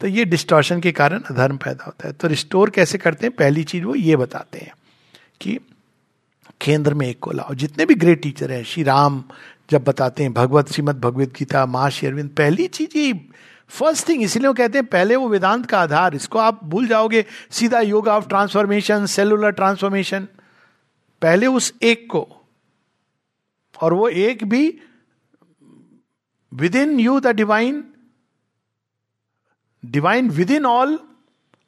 [0.01, 3.35] तो ये डिस्टॉर्शन के कारण अधर्म पैदा होता है। तो रिस्टोर कैसे करते हैं?
[3.35, 4.73] पहली चीज़ वो ये बताते हैं
[5.41, 5.59] कि
[6.61, 9.23] केंद्र में एक को लाओ। जितने भी ग्रेट टीचर हैं, श्री राम
[9.71, 13.30] जब बताते हैं, भगवत, श्रीमद भगवत गीता, माँ शेरविंद, पहली चीज़ ये
[13.71, 17.25] फ़र्स्ट थिंग इसलिए वो कहते हैं, पहले वो वेदांत का आधार, इसको आप भूल जाओगे,
[17.51, 20.27] सीधा योग ऑफ़ ट्रांसफॉर्मेशन सेलुलर ट्रांसफॉर्मेशन
[21.21, 22.27] पहले उस एक को,
[23.75, 24.67] और वो एक भी
[26.75, 27.83] within you the divine
[29.83, 30.99] divine within all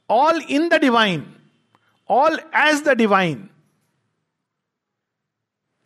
[0.10, 1.24] all in the divine
[2.10, 3.50] all as the divine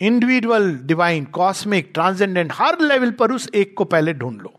[0.02, 4.57] individual divine cosmic transcendent her level पर उस एक को पहले ढूंढ लो।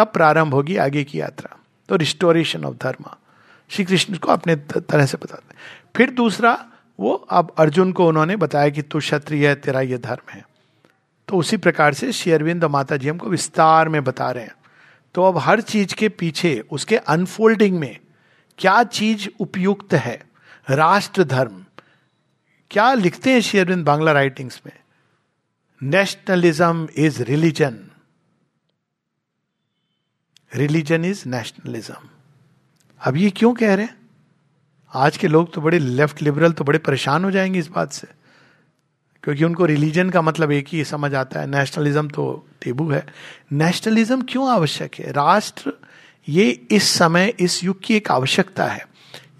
[0.00, 1.60] तब प्रारंभ होगी आगे की यात्रा?
[1.88, 3.04] तो रिस्टोरेशन ऑफ़ धर्म
[3.68, 5.54] श्री कृष्ण को अपने तरह से बताते
[5.96, 6.66] फिर दूसरा,
[7.00, 10.48] वो अब अर्जुन को उन्होंने बताया कि तू क्षत्रिय है, तेरा ये धर्म है।
[11.28, 14.54] तो उसी प्रकार से शेयरविंद माता जी हमको विस्तार में बता रहे हैं।
[15.14, 17.96] तो अब हर चीज़ के पीछे, उसके अनफोल्डिंग में,
[18.58, 20.22] क्या चीज़ उपयुक्त है?
[20.70, 21.64] राष्ट्र धर्म।
[22.70, 24.78] क्या लिखते हैं शेयरविंद बांग्ला राइटिंग्स में?
[25.82, 27.89] Nationalism is religion
[30.54, 31.94] religion is nationalism
[33.06, 33.96] अब ये क्यों कह रहे हैं?
[34.94, 38.06] आज के लोग तो बड़े लेफ़्ट लिबरल तो बड़े परेशान हो जाएँगे इस बात से।
[39.22, 43.06] क्योंकि उनको रिलीजन का मतलब एक ही समझ आता है। नेशनलिज्म तो टेबू है।
[43.52, 45.12] नेशनलिज्म क्यों आवश्यक है?
[45.12, 45.72] राष्ट्र,
[46.28, 48.88] ये इस समय, इस युग की एक आवश्यकता है।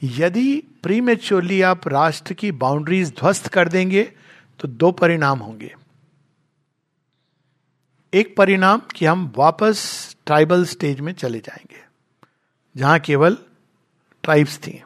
[0.05, 4.13] यदि प्रीमेच्योरली आप राष्ट्र की बाउंड्रीज ध्वस्त कर देंगे
[4.61, 5.75] तो दो परिणाम होंगे।
[8.15, 11.83] एक परिणाम कि हम वापस ट्राइबल स्टेज में चले जाएँगे,
[12.77, 13.37] जहाँ केवल
[14.25, 14.83] ट्राइब्स थी।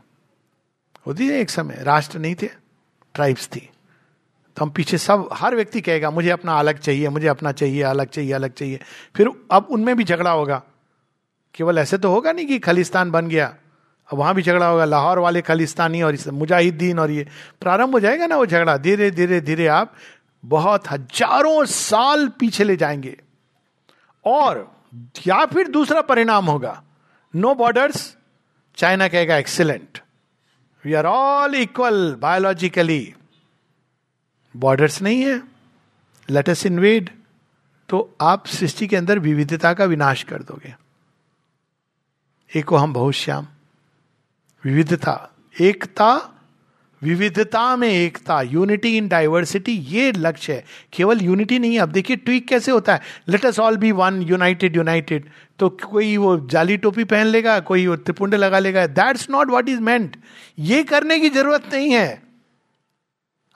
[1.06, 2.46] होती है एक समय, राष्ट्र नहीं थे,
[3.14, 3.60] ट्राइब्स थी।
[4.56, 8.08] तो हम पीछे सब, हर व्यक्ति कहेगा, मुझे अपना अलग चाहिए, मुझे अपना चाहिए, अलग
[8.08, 8.80] चाहिए अलग चाहिए।
[9.16, 10.62] फिर अब उनमें भी झगड़ा होगा।
[11.54, 13.54] केवल ऐसे तो होगा नहीं कि खालिस्तान बन गया,
[14.10, 17.26] अब वहाँ भी झगड़ा होगा, लाहौर वाले खालिस्तानी और इस मुजाहिदीन और ये,
[17.60, 19.94] प्रारंभ हो जाएगा ना वो झगड़ा। धीरे धीरे धीरे आप
[20.44, 23.16] बहुत हज़ारों साल पीछे ले जाएँगे।
[24.24, 24.72] और
[25.26, 26.82] या फिर दूसरा परिणाम होगा।
[27.34, 28.16] नो बॉर्डर्स
[28.76, 29.98] चाइना कहेगा excellent
[30.84, 33.14] we are all equal biologically
[34.56, 35.42] borders नहीं है।
[36.30, 37.10] लेटस इनवेड
[37.88, 40.74] तो आप सृष्टि के अंदर विविधता का विनाश कर दोगे।
[42.56, 43.46] एक हम बहुत श्याम।
[44.64, 45.30] विविधता,
[45.60, 46.33] एकता
[47.04, 52.16] विविधता में एकता यूनिटी इन डाइवर्सिटी ये लक्ष्य है। केवल यूनिटी नहीं है। अब देखिए
[52.16, 53.00] ट्वीक कैसे होता है?
[53.28, 55.28] Let us all be one united united
[55.58, 59.68] तो कोई वो जाली टोपी पहन लेगा, कोई वो त्रिपुंड लगा लेगा। That's not what
[59.68, 60.16] is meant
[60.58, 62.22] ये करने की ज़रूरत नहीं है।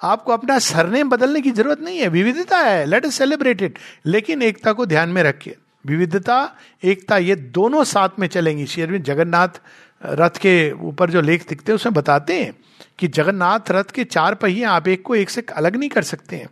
[0.01, 4.43] आपको अपना सरनेम बदलने की ज़रूरत नहीं है। विविधता है। लेट अस सेलिब्रेट इट लेकिन
[4.43, 9.61] एकता को ध्यान में रखिए। विविधता, एकता, ये दोनों साथ में चलेंगी। शेरविंद जगन्नाथ
[10.03, 12.53] रथ के ऊपर जो लेख दिखते हैं, उसमें बताते हैं।
[12.99, 16.37] कि जगन्नाथ रथ के चार पहिए आप एक को एक से अलग नहीं कर सकते
[16.37, 16.49] हैं।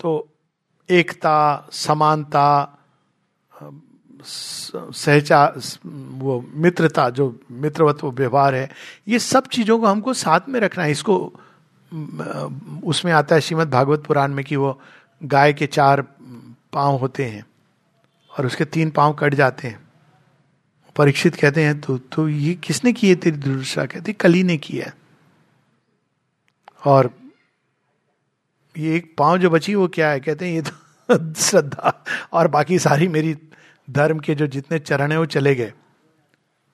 [0.00, 0.28] तो
[0.90, 2.74] एकता, समानता,
[4.24, 5.54] सहचा,
[5.86, 8.70] वो मित्रता, जो मित्रवत्व व्यवहार है,
[9.08, 11.32] ये सब चीज़ों को हमको साथ में रखना है। इसको,
[12.84, 14.80] उसमें आता है श्रीमद भागवत पुराण में कि वो
[15.22, 16.02] गाय के चार
[16.72, 17.46] पाँव होते हैं
[18.38, 19.87] और उसके तीन पाँव कट जाते हैं।
[20.98, 23.86] परीक्षित कहते हैं तो तो ये किसने की है तेरी दुर्दशा?
[23.86, 24.94] कहते कली ने की है।
[26.84, 27.14] और
[28.78, 30.20] ये एक पाँव जो बची, वो क्या है?
[30.20, 33.38] कहते हैं, ये तो श्रद्धा। और बाकी सारी मेरी
[33.90, 35.72] धर्म के जो जितने चरण है, वो चले गए।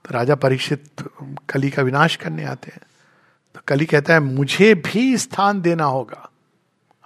[0.05, 0.85] तो राजा परीक्षित
[1.51, 2.81] कली का विनाश करने आते हैं।
[3.55, 6.31] तो कली कहता है, मुझे भी स्थान देना होगा।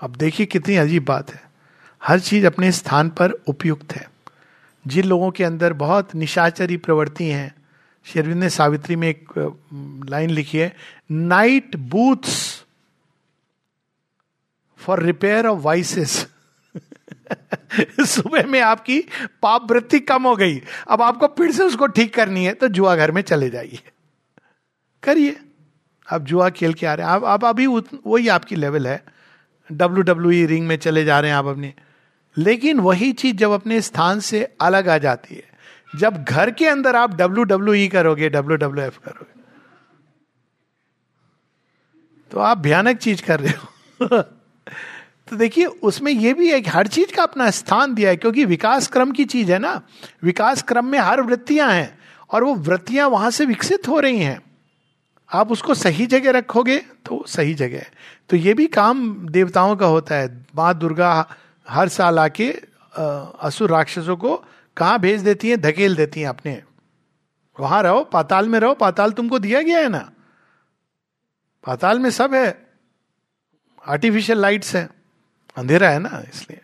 [0.00, 1.42] अब देखिए कितनी अजीब बात है।
[2.04, 4.10] हर चीज़ अपने स्थान पर उपयुक्त है।
[4.86, 7.54] जिन लोगों के अंदर बहुत निशाचरी प्रवृत्ति हैं
[8.06, 9.32] शेरविंद ने सावित्री में एक
[10.08, 10.74] लाइन लिखी है
[11.10, 12.64] night booths
[14.78, 16.26] for repair of vices
[18.00, 19.00] सुबह में आपकी
[19.42, 22.94] पाप वृत्ति कम हो गई। अब आपको फिर से उसको ठीक करनी है तो जुआ
[22.96, 23.78] घर में चले जाइए।
[25.02, 25.36] करिए।
[26.12, 29.02] आप जुआ खेल के आ रहे हैं। आप आप अभी वही आपकी लेवल है।
[29.70, 31.74] डब्ल्यू डब्ल्यू रिंग में चले जा रहे हैं आप अपने।
[32.38, 35.44] लेकिन वही चीज़ जब अपने स्थान से अलग आ जाती है,
[35.96, 39.36] जब घर के अंदर आप डब्ल्यू डब्ल्यू ई करोगे डब्ल्यू डब्ल्यू एफ़ करोगे
[42.30, 44.22] तो आप भयानक चीज़ कर रहे हो।
[45.28, 48.44] तो देखिए, उसमें यह भी है कि हर चीज़ का अपना स्थान दिया है, क्योंकि
[48.44, 49.80] विकास क्रम की चीज़ है ना।
[50.24, 51.98] विकास क्रम में हर वृत्तियाँ हैं,
[52.30, 54.40] और वो वृत्तियाँ वहाँ से विकसित हो रही हैं।
[55.30, 57.82] आप उसको सही जगह रखोगे तो सही जगह
[58.30, 61.10] तो ये भी काम देवताओं का होता है। माँ दुर्गा
[61.68, 62.50] हर साल आके
[63.40, 64.36] असुर राक्षसों को
[64.76, 65.60] कहा भेज देती हैं?
[65.60, 66.62] धकेल देती हैं अपने।
[67.60, 70.10] वहाँ रहो, पाताल में रहो। पाताल तुमको दिया गया है ना?
[71.64, 72.66] पाताल में सब है।
[73.88, 74.88] आर्टिफिशियल लाइट्स है।
[75.56, 76.60] अंधेरा है ना इसलिए।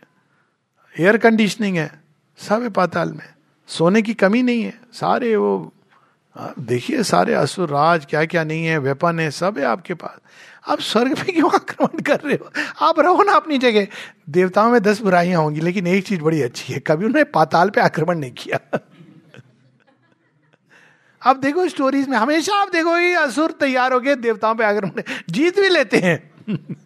[1.00, 1.90] एयर कंडीशनिंग है।
[2.38, 3.34] सब है पाताल में।
[3.68, 5.72] सोने की कमी नहीं है। सारे वो
[6.58, 10.18] देखिए सारे असुर, राज क्या क्या नहीं है वेपन है, सब है आपके पास।
[10.68, 12.50] आप स्वर्ग में क्यों आक्रमण कर रहे हो?
[12.80, 13.86] आप रहो ना अपनी जगह।
[14.28, 17.80] देवताओं में दस बुराइयाँ होंगी, लेकिन एक चीज़ बड़ी अच्छी है, कभी उन्होंने पाताल पे
[17.80, 18.80] आक्रमण नहीं किया।
[21.26, 25.02] आप देखो स्टोरीज में, हमेशा आप देखो, ये असुर तैयार हो गए, देवताओं पे आक्रमण।
[25.30, 26.30] जीत भी लेते हैं।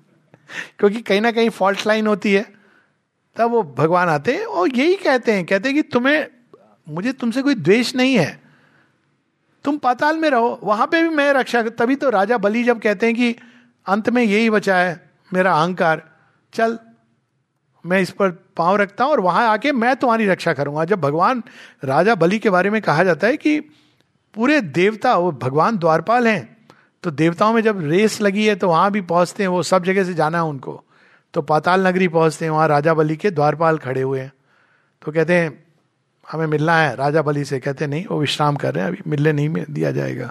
[0.79, 2.53] क्योंकि कहीं ना कहीं फॉल्ट लाइन होती है।
[3.37, 6.27] तब वो भगवान आते हैं और यही कहते हैं कहते हैं कि तुम्हें,
[6.89, 8.43] मुझे तुमसे कोई द्वेष नहीं है।
[9.65, 13.07] तुम पाताल में रहो, वहाँ पे भी मैं रक्षा तभी तो राजा बलि जब कहते
[13.07, 13.37] हैं कि
[13.89, 16.03] अंत में यही बचा है मेरा अहंकार।
[16.53, 16.79] चल,
[17.85, 21.43] मैं इस पर पाँव रखता हूँ और वहाँ आके मैं तुम्हारी रक्षा करूँगा। जब भगवान
[21.85, 23.61] राजा बलि के बारे में कहा जाता है कि
[24.37, 26.57] पूरे देवता, वो भगवान द्वारपाल हैं
[27.05, 30.05] तो देवताओं में जब रेस लगी है तो वहाँ भी पहुँचते हैं, वो सब जगह
[30.05, 30.83] से जाना है उनको।
[31.35, 34.33] तो पाताल नगरी पहुँचते हैं, वहाँ राजा बलि के द्वारपाल खड़े हुए हैं।
[35.03, 35.65] तो कहते हैं,
[36.29, 39.33] हमें मिलना है राजा बलि से। कहते नहीं, वो विश्राम कर रहे हैं, अभी मिलने
[39.33, 40.31] नहीं दिया जाएगा।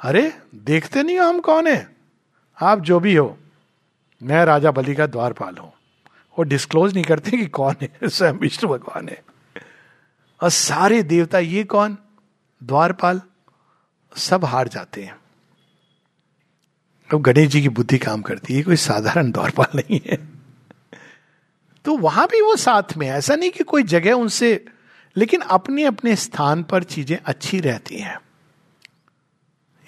[0.00, 1.97] अरे, देखते नहीं हो हम कौन है?
[2.60, 3.38] आप जो भी हो,
[4.22, 5.72] मैं राजा बलि का द्वारपाल हूँ।
[6.38, 9.24] वो डिस्क्लोज नहीं करते कि कौन है, स्वयं विष्णु भगवान है।
[10.42, 11.98] और सारे देवता, ये कौन?
[12.62, 13.22] द्वारपाल।
[14.16, 15.16] सब हार जाते हैं।
[17.14, 20.28] अब गणेश जी की बुद्धि काम करती है कोई साधारण द्वारपाल नहीं है।
[21.84, 24.64] तो वहाँ भी वो साथ में ऐसा नहीं कि कोई जगह उनसे,
[25.16, 28.20] लेकिन अपने अपने स्थान पर चीज़ें अच्छी रहती हैं।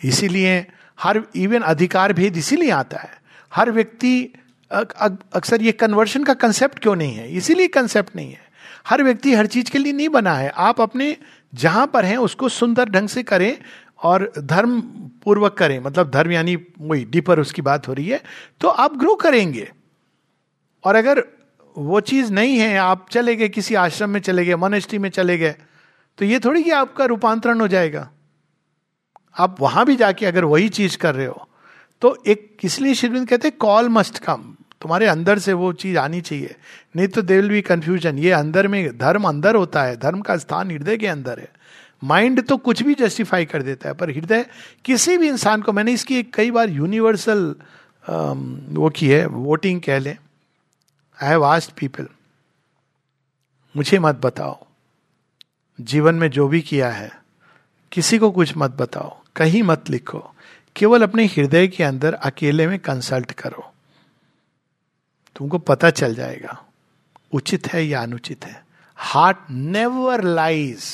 [0.04, 0.66] इसीलिए
[1.00, 3.10] हर इवन अधिकार भेद इसीलिए आता है।
[3.52, 4.32] हर व्यक्ति
[4.70, 7.30] अक्सर ये कन्वर्शन का कंसेप्ट क्यों नहीं है?
[7.32, 8.48] इसीलिए कंसेप्ट नहीं है।
[8.88, 11.16] हर व्यक्ति हर चीज़ के लिए नहीं बना है। आप अपने
[11.54, 13.56] जहाँ पर हैं, उसको सुंदर ढंग से करें
[14.02, 14.80] और धर्म
[15.24, 18.20] पूर्वक करें। मतलब धर्म यानी वही डीपर उसकी बात हो रही है।
[18.60, 19.70] तो आप ग्रो करेंगे।
[20.84, 21.24] और अगर
[21.76, 25.38] वो चीज़ नहीं है, आप चले गए, किसी आश्रम में चले गए मोनेस्ट्री में चले
[25.38, 25.54] गए
[26.18, 28.08] तो ये थोड़ी कि आपका रूपांतरण हो जाएगा।
[29.36, 31.48] आप वहाँ भी जाके अगर वही चीज़ कर रहे हो
[32.02, 36.20] तो एक इसलिए श्रीविंद कहते हैं कॉल मस्ट कम तुम्हारे अंदर से वो चीज़ आनी
[36.20, 36.54] चाहिए।
[36.96, 40.36] नहीं तो दे विल बी कंफ्यूजन ये अंदर में धर्म अंदर होता है, धर्म का
[40.36, 41.48] स्थान हृदय के अंदर है।
[42.02, 44.46] माइंड तो कुछ भी जस्टिफाई कर देता है, पर हृदय
[44.84, 47.54] किसी भी इंसान को, मैंने इसकी कई बार यूनिवर्सल
[48.06, 50.16] वो की है वोटिंग कह लें।
[51.18, 52.08] आई हैव आस्ट पीपल
[53.74, 54.66] मुझे मत बताओ,
[55.78, 57.10] जीवन में जो भी किया है,
[57.92, 60.18] किसी को कुछ मत बताओ। कहीं मत लिखो।
[60.76, 63.70] केवल अपने हृदय के अंदर अकेले में कंसल्ट करो।
[65.36, 66.56] तुमको पता चल जाएगा,
[67.32, 68.62] उचित है या अनुचित है।
[68.98, 70.84] हार्ट नेवर लाइज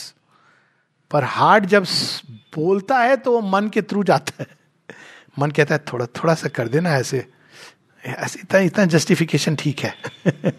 [1.10, 1.84] पर हार्ट जब
[2.56, 4.46] बोलता है तो वो मन के थ्रू जाता है।
[5.38, 7.26] मन कहता है, थोड़ा थोड़ा सा कर देना ऐसे।
[8.04, 10.52] ऐसे इतना इतना जस्टिफिकेशन ठीक है।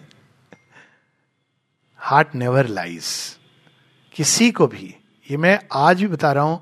[2.00, 3.06] हार्ट नेवर लाइज
[4.16, 4.94] किसी को भी,
[5.30, 6.62] ये मैं आज भी बता रहा हूँ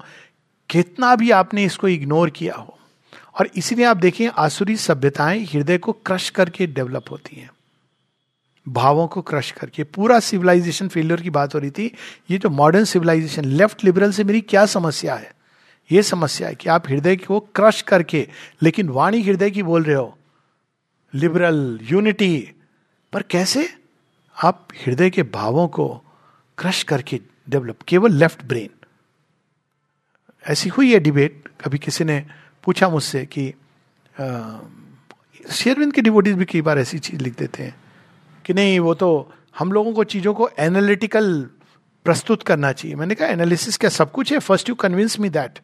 [0.70, 2.78] कितना भी आपने इसको इग्नोर किया हो,
[3.40, 7.50] और इसीलिए आप देखें आसुरी सभ्यताएँ हृदय को क्रश करके डेवलप होती हैं।
[8.68, 11.92] भावों को क्रश करके। पूरा सिविलाइजेशन फेलियर की बात हो रही थी।
[12.32, 15.34] ये जो मॉडर्न सिविलाइजेशन लेफ़्ट लिबरल से मेरी क्या समस्या है?
[15.92, 18.28] ये समस्या है कि आप हृदय को क्रश करके,
[18.64, 20.18] लेकिन वाणी हृदय की बोल रहे हो
[21.14, 22.52] लिबरल यूनिटी
[23.14, 23.68] पर कैसे?
[24.38, 25.88] आप हृदय के भावों को
[26.58, 28.70] क्रश करके डेवलप केवल लेफ़्ट ब्रेन
[30.46, 32.24] ऐसी हुई है डिबेट कभी किसी ने
[32.64, 33.54] पूछा मुझसे कि
[35.52, 37.76] शेरविंद के डिवोटीज भी कई बार ऐसी चीज़ लिख देते हैं
[38.46, 41.50] कि नहीं, वो तो हम लोगों को चीज़ों को एनालिटिकल
[42.06, 44.40] प्रस्तुत करना चाहिए। मैंने कहा एनालिसिस क्या सब कुछ है?
[44.40, 45.60] First you convince me that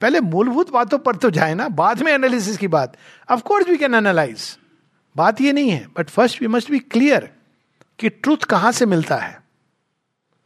[0.00, 2.96] पहले मूलभूत बातों पर तो जाए ना, बाद में एनालिसिस की बात।
[3.30, 4.56] Of course we can analyse
[5.16, 7.30] बात ये नहीं है but first we must be clear
[7.98, 9.38] कि ट्रूथ कहाँ से मिलता है।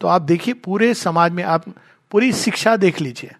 [0.00, 1.64] तो आप देखिए, पूरे समाज में आप
[2.14, 3.34] पूरी शिक्षा देख लीजिए।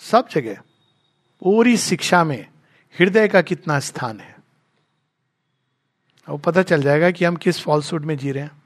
[0.00, 0.60] सब जगह,
[1.42, 2.46] पूरी शिक्षा में
[2.94, 4.36] हृदय का कितना स्थान है।
[6.28, 8.62] वो पता चल जाएगा कि हम किस फॉल्सूड में जी रहे हैं।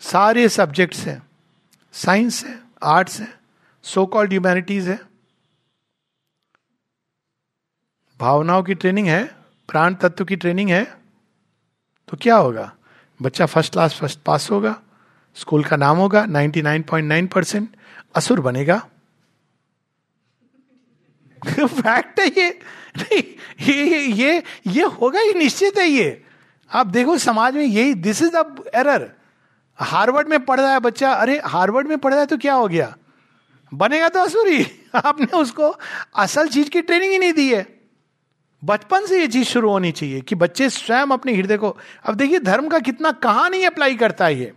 [0.00, 1.22] सारे सब्जेक्ट्स हैं
[1.94, 3.28] साइंस है आर्ट्स है
[3.84, 4.98] सो कॉल्ड ह्यूमैनिटीज है।
[8.20, 9.24] भावनाओं की ट्रेनिंग है,
[9.68, 10.84] प्राण तत्व की ट्रेनिंग है
[12.08, 12.72] तो क्या होगा?
[13.22, 14.80] बच्चा फ़र्स्ट क्लास फ़र्स्ट पास होगा।
[15.38, 17.68] स्कूल का नाम होगा 99.9 परसेंट
[18.14, 18.78] असुर बनेगा।
[21.42, 22.48] फैक्ट है ये।
[22.98, 23.22] नहीं,
[23.62, 26.24] ये ये ये होगा ही निश्चित है ये।
[26.70, 29.10] आप देखो, समाज में यही this is the error
[29.78, 32.68] Harvard में पढ़ रहा है बच्चा, अरे हार्वर्ड में पढ़ रहा है तो क्या हो
[32.68, 32.96] गया?
[33.74, 35.74] बनेगा तो असुरी आपने उसको
[36.16, 37.66] असल चीज़ की ट्रेनिंग ही नहीं दी है।
[38.64, 42.38] बचपन से ये चीज़ शुरू होनी चाहिए कि बच्चे स्वयं अपने हृदय को, अब देखिए,
[42.38, 44.52] धर्म का कितना कहाँ नहीं अप्लाई करता है ये।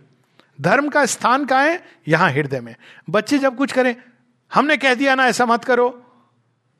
[0.58, 1.82] धर्म का स्थान कहा है?
[2.08, 2.74] यहाँ हृदय में।
[3.10, 3.94] बच्चे जब कुछ करें,
[4.52, 5.88] हमने कह दिया ना, ऐसा मत करो।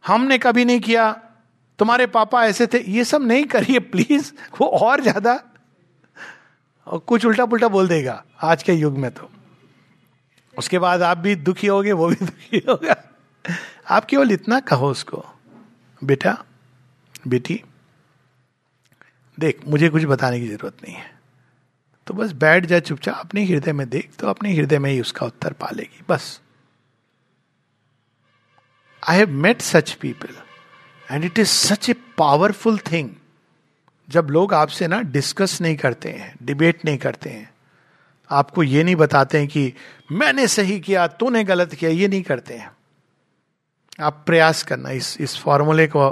[0.05, 1.13] हमने कभी नहीं किया।
[1.79, 5.41] तुम्हारे पापा ऐसे थे। ये सब नहीं करिए प्लीज़ वो और ज़्यादा।
[6.87, 9.31] और कुछ उल्टा पुल्टा बोल देगा, आज के युग में तो।
[10.55, 12.97] उसके बाद आप भी दुखी होगे, वो भी दुखी होगा।
[13.91, 15.25] आप केवल इतना कहो उसको।
[16.03, 16.37] बेटा,
[17.29, 17.63] बेटी,
[19.39, 21.12] देख, मुझे कुछ बताने की ज़रूरत नहीं है।
[22.07, 25.27] तो बस बैठ जाए चुपचाप, अपने हृदय में देख तो अपने हृदय में ही उसका
[25.27, 26.41] उत्तर पालेगी, बस।
[29.03, 30.37] I have met such people
[31.09, 33.11] and it is such a powerful thing
[34.09, 37.51] जब लोग आपसे ना डिस्कस नहीं करते हैं डिबेट नहीं करते हैं,
[38.31, 39.73] आपको ये नहीं बताते हैं कि
[40.13, 42.71] मैंने सही किया, तूने गलत किया, ये नहीं करते हैं।
[44.01, 46.09] आप प्रयास करना इस इस फॉर्मूले को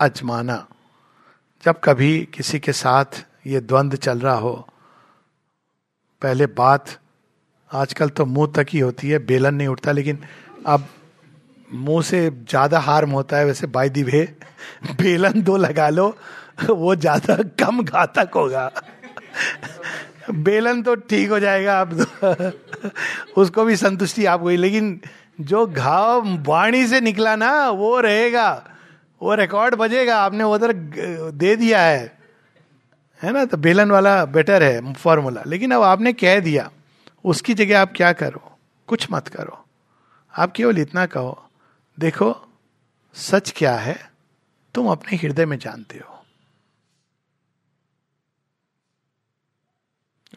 [0.00, 0.66] अजमाना।
[1.64, 4.68] जब कभी किसी के साथ ये द्वंद्व चल रहा हो
[6.24, 6.84] पहले बात,
[7.70, 10.18] आजकल तो मुँह तक ही होती है, बेलन नहीं उठता, लेकिन
[10.66, 10.86] अब
[11.68, 14.22] मुँह से ज़्यादा हार्म होता है, वैसे बाई दी वे,
[14.92, 16.06] बेलन दो लगा लो,
[16.70, 18.70] वो ज़्यादा कम घातक होगा।
[20.30, 25.00] बेलन तो ठीक हो जाएगा आप तो उसको भी संतुष्टि आप हुई लेकिन
[25.42, 28.50] जो घाव वाणी से निकला ना, वो रहेगा,
[29.20, 32.23] वो रिकॉर्ड बजेगा, आपने उधर दे दिया है।
[33.24, 33.44] है ना?
[33.44, 36.70] तो बेलन वाला बेटर है फॉर्मूला लेकिन अब आपने कह दिया,
[37.24, 38.58] उसकी जगह आप क्या करो?
[38.86, 39.64] कुछ मत करो।
[40.38, 41.48] आप केवल इतना कहो,
[41.98, 42.52] देखो,
[43.14, 44.12] सच क्या है?
[44.74, 46.14] तुम अपने हृदय में जानते हो।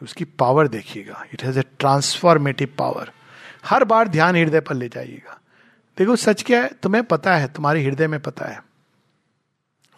[0.03, 3.11] उसकी पावर देखिएगा। It has a transformative power
[3.65, 5.41] हर बार ध्यान हृदय पर ले जाइएगा।
[5.97, 6.69] देखो, सच क्या है?
[6.83, 8.63] तुम्हें पता है, तुम्हारे हृदय में पता है।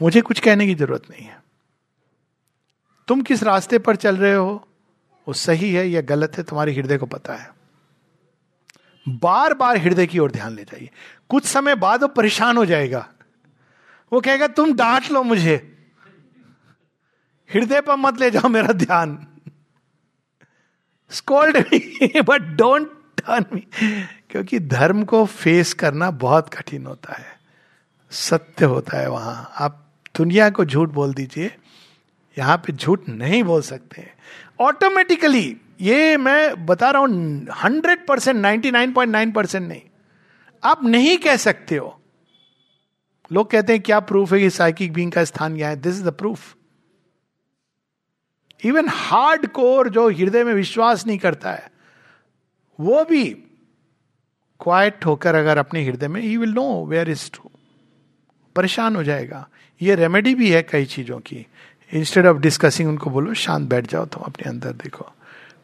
[0.02, 1.39] मुझे कुछ कहने की ज़रूरत नहीं है।
[3.10, 4.68] तुम किस रास्ते पर चल रहे हो?
[5.28, 7.52] वो सही है या गलत है, तुम्हारे हृदय को पता है।
[9.08, 10.90] बार बार हृदय की ओर ध्यान ले जाइए।
[11.30, 13.10] कुछ समय बाद वो परेशान हो जाएगा।
[14.14, 15.78] वो कहेगा, तुम डांट लो मुझे।
[17.54, 19.28] हृदय पर मत ले जाओ मेरा ध्यान।
[21.12, 21.58] Scold
[22.26, 22.88] but don't
[23.18, 23.68] turn me
[24.30, 27.40] क्योंकि धर्म को फेस करना बहुत कठिन होता है।
[28.12, 31.59] सत्य होता है वहाँ। आप दुनिया को झूठ बोल दीजिए।
[32.40, 34.10] यहाँ पे झूठ नहीं बोल सकते।
[34.60, 39.82] ऑटोमेटिकली ये मैं बता रहा हूँ hundred percent ninety nine point nine percent नहीं।
[40.64, 41.96] आप नहीं कह सकते हो।
[43.32, 45.82] लोग कहते हैं, क्या प्रूफ है कि साइकिक बींग का स्थान यहाँ है?
[45.82, 46.56] This is the proof
[48.66, 51.72] even hard core जो हृदय में विश्वास नहीं करता है,
[52.80, 53.26] वो भी
[54.60, 56.54] क्वाइट होकर अगर अपने हृदय में he will
[56.86, 57.52] nowhere is true
[58.56, 59.48] परेशान हो जाएगा।
[59.82, 61.46] ये रेमेडी भी है कई चीज़ों की।
[61.94, 65.12] इंस्टेड ऑफ़ डिस्कसिंग उनको बोलो, शांत बैठ जाओ, तुम अपने अंदर देखो।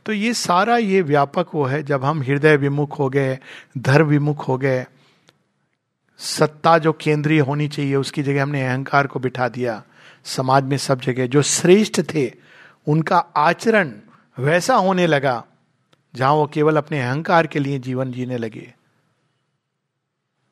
[0.05, 3.39] तो ये सारा ये व्यापक वो है, जब हम हृदय विमुख हो गए
[3.77, 4.85] धर्म विमुख हो गए,
[6.17, 9.83] सत्ता जो केंद्रीय होनी चाहिए, उसकी जगह हमने अहंकार को बिठा दिया,
[10.23, 12.33] समाज में सब जगह, जो श्रेष्ठ थे,
[12.87, 13.93] उनका आचरण
[14.39, 15.45] वैसा होने लगा,
[16.15, 18.73] जहाँ वो केवल अपने अहंकार के लिए जीवन जीने लगे।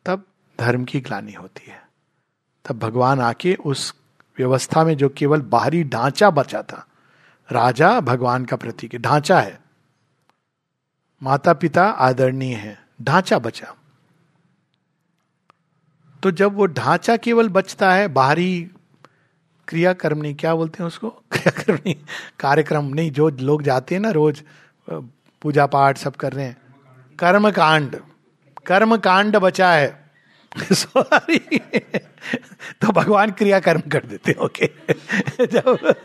[0.06, 0.24] तब
[0.60, 1.84] धर्म की ग्लानी होती है।
[2.66, 4.03] तब भगवान आके उस
[4.38, 6.88] व्यवस्था में जो केवल बाहरी ढांचा बचा था,
[7.52, 9.60] राजा भगवान का प्रतीक ढांचा है।
[11.24, 13.76] माता पिता आदरणीय है, ढांचा बचा।
[16.24, 18.72] तो जब वो ढांचा केवल बचता है, बाहरी
[19.68, 21.10] क्रियाकर्म नहीं, क्या बोलते हैं उसको?
[21.32, 21.96] क्रियाकर्म नहीं,
[22.40, 24.44] कार्यक्रम नहीं, जो लोग जाते हैं ना रोज
[25.42, 26.58] पूजा पाठ सब कर रहे हैं।
[27.20, 27.96] कर्म कांड
[28.66, 30.03] कर्म कांड बचा है।
[30.74, 31.60] सॉरी।
[32.82, 34.66] तो भगवान क्रियाकर्म कर देते ओके
[35.46, 35.96] जब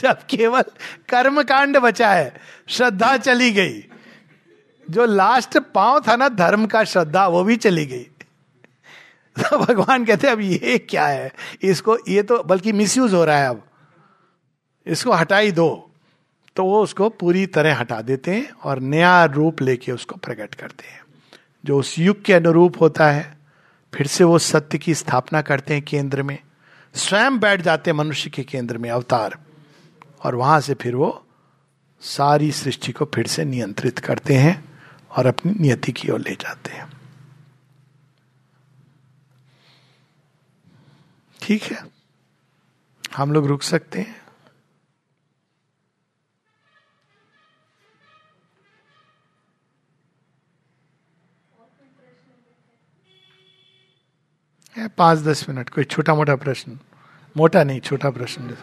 [0.00, 0.62] जब केवल
[1.08, 2.34] कर्म कांड बचा है,
[2.68, 3.84] श्रद्धा चली गई।
[4.90, 8.02] जो लास्ट पाँव था ना, धर्म का श्रद्धा, वो भी चली गई।
[9.38, 11.32] तो भगवान कहते अब ये क्या है?
[11.62, 13.68] इसको, ये तो बल्कि मिसयूज हो रहा है अब।
[14.86, 15.90] इसको हटा ही दो।
[16.56, 20.88] तो वो उसको पूरी तरह हटा देते हैं और नया रूप लेके उसको प्रकट करते
[20.88, 20.99] हैं।
[21.64, 23.38] जो उस युग के अनुरूप होता है,
[23.94, 26.38] फिर से वो सत्य की स्थापना करते हैं केंद्र में।
[26.94, 29.38] स्वयं बैठ जाते हैं मनुष्य के केंद्र में अवतार।
[30.24, 31.26] और वहाँ से फिर वो
[32.00, 34.78] सारी सृष्टि को फिर से नियंत्रित करते हैं
[35.10, 36.92] और अपनी नियति की ओर ले जाते हैं।
[41.42, 41.86] ठीक है?
[43.16, 44.19] हम लोग रुक सकते हैं।
[54.88, 56.78] पाँच दस मिनट कोई छोटा मोटा प्रश्न?
[57.36, 58.56] मोटा नहीं छोटा प्रश्न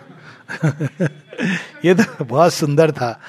[1.86, 3.22] ये तो बहुत सुंदर था।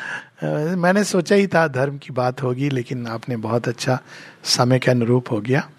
[0.77, 4.01] मैंने सोचा ही था धर्म की बात होगी लेकिन आपने बहुत अच्छा
[4.45, 5.71] समय के अनुरूप हो गया।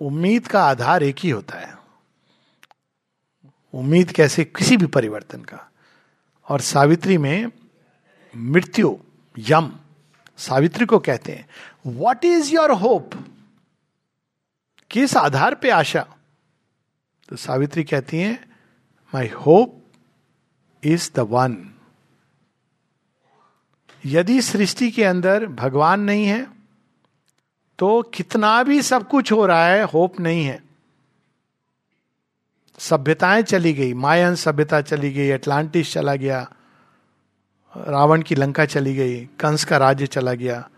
[0.00, 1.78] उम्मीद का आधार एक ही होता है।
[3.74, 5.70] उम्मीद कैसे किसी भी परिवर्तन का?
[6.48, 7.46] और सावित्री में
[8.36, 8.96] मृत्यु
[9.36, 9.72] यम,
[10.38, 11.48] सावित्री को कहते हैं।
[11.86, 13.10] वॉट इज़ योर होप
[14.90, 16.06] किस आधार पे आशा?
[17.28, 18.54] तो सावित्री कहती हैं
[19.14, 19.82] my hope
[20.82, 21.56] is the one
[24.04, 26.46] यदि सृष्टि के अंदर भगवान नहीं है
[27.78, 30.62] तो कितना भी सब कुछ हो रहा है, होप नहीं है।
[32.78, 36.52] सभ्यताएँ चली गई, मायन सभ्यता चली गई अटलांटिस चला गया
[37.84, 40.68] रावण की लंका चली गई, कंस का राज्य चला गया।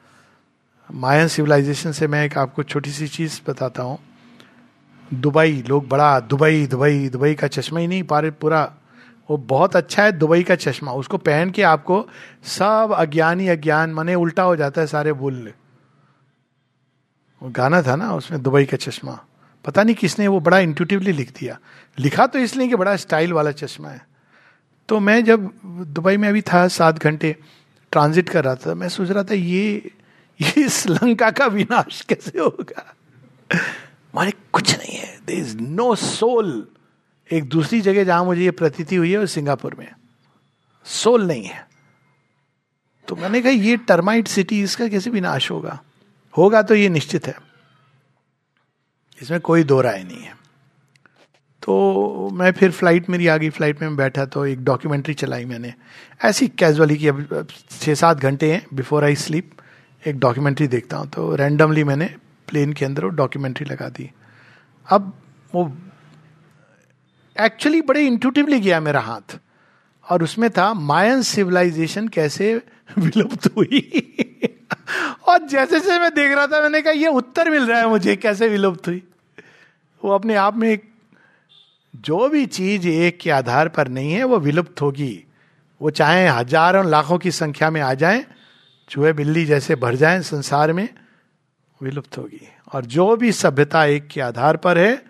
[0.94, 3.98] मायन सिविलाइजेशन से मैं एक आपको छोटी सी चीज़ बताता हूँ।
[5.14, 8.74] दुबई, लोग बड़ा दुबई दुबई दुबई का चश्मा ही नहीं पारे पूरा।
[9.30, 12.08] वो बहुत अच्छा है दुबई का चश्मा। उसको पहन के आपको
[12.44, 15.52] सब अज्ञानी अज्ञान, मने उल्टा हो जाता है सारे भूल।
[17.42, 19.24] वो गाना था ना, उसमें दुबई का चश्मा।
[19.64, 21.58] पता नहीं किसने वो बड़ा इंटूटिवली लिख दिया।
[21.98, 24.17] लिखा तो इसलिए कि बड़ा स्टाइल वाला चश्मा है।
[24.88, 27.36] तो मैं जब दुबई में अभी था, सात घंटे
[27.92, 29.90] ट्रांजिट कर रहा था, मैं सोच रहा था, ये
[30.40, 32.94] ये श्रीलंका का विनाश कैसे होगा?
[34.14, 36.68] माने कुछ नहीं है। दे इज़ नो सोल
[37.32, 39.92] एक दूसरी जगह जहाँ मुझे ये प्रतीति हुई है, वो सिंगापुर में
[40.84, 41.68] सोल नहीं है।
[43.08, 45.82] तो मैंने कहा, ये टर्माइट सिटी इसका कैसे विनाश होगा?
[46.38, 47.38] होगा तो ये निश्चित है।
[49.22, 50.37] इसमें कोई दो राय नहीं है।
[51.68, 55.74] तो मैं फिर फ़्लाइट मेरी आ गई। फ़्लाइट में बैठा तो एक डॉक्यूमेंट्री चलाई मैंने।
[56.24, 59.50] ऐसी कैजुअली कि अब छः सात घंटे हैं बिफोर आई स्लीप
[60.06, 62.14] एक डॉक्यूमेंट्री देखता हूँ। तो रैंडमली मैंने
[62.48, 64.10] प्लेन के अंदर वो डॉक्यूमेंट्री लगा दी।
[64.90, 65.12] अब
[65.54, 65.76] वो
[67.40, 69.38] एक्चुअली बड़े इंटूटिवली गया मेरा हाथ।
[70.10, 72.62] और उसमें था मायन सिविलाइजेशन कैसे
[72.98, 73.90] विलुप्त हुई?
[75.28, 78.16] और जैसे जैसे मैं देख रहा था, मैंने कहा, ये उत्तर मिल रहा है मुझे,
[78.16, 79.02] कैसे विलुप्त हुई?
[80.04, 80.97] वो अपने आप में एक
[81.98, 85.24] जो भी चीज़ एक के आधार पर नहीं है, वो विलुप्त होगी।
[85.82, 88.26] वो चाहे हज़ारों लाखों की संख्या में आ जाए,
[88.88, 90.88] चूहे बिल्ली जैसे भर जाए, संसार में
[91.82, 95.02] विलुप्त होगी। और जो भी सभ्यता एक के आधार पर है,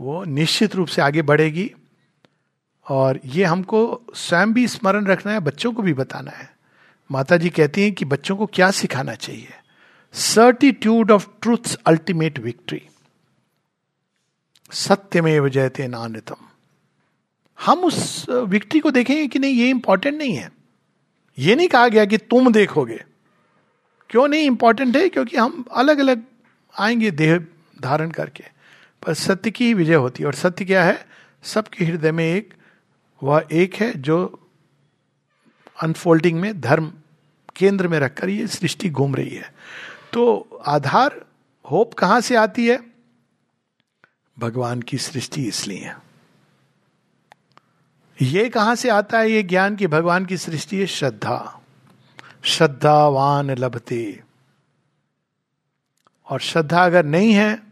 [0.00, 1.72] वो निश्चित रूप से आगे बढ़ेगी।
[2.90, 6.50] और ये हमको स्वयं भी स्मरण रखना है, बच्चों को भी बताना है।
[7.12, 9.48] माता जी कहती हैं कि बच्चों को क्या सिखाना चाहिए?
[10.12, 12.82] Certitude of truth ultimate victory
[14.70, 16.34] सत्यमेव जयते नान्यतम
[17.66, 20.52] हम उस विक्ट्री को देखेंगे कि नहीं, ये इंपॉर्टेंट नहीं है।
[21.38, 23.04] ये नहीं कहा गया कि तुम देखोगे।
[24.10, 25.08] क्यों नहीं इंपॉर्टेंट है?
[25.08, 26.22] क्योंकि हम अलग अलग
[26.78, 27.46] आएँगे देह
[27.82, 28.44] धारण करके।
[29.06, 31.06] पर सत्य की ही विजय होती है। और सत्य क्या है?
[31.42, 32.54] सबके हृदय में एक,
[33.22, 34.48] वह एक है जो
[35.82, 36.92] अनफोल्डिंग में, धर्म
[37.56, 39.54] केंद्र में रखकर ये सृष्टि घूम रही है।
[40.12, 41.24] तो आधार,
[41.70, 42.95] होप कहाँ से आती है?
[44.38, 45.92] भगवान की सृष्टि इसलिए
[48.22, 49.30] ये कहाँ से आता है?
[49.30, 51.60] ये ज्ञान की भगवान की सृष्टि है श्रद्धा।
[52.42, 54.22] श्रद्धावान लभते।
[56.30, 57.62] और श्रद्धा अगर नहीं है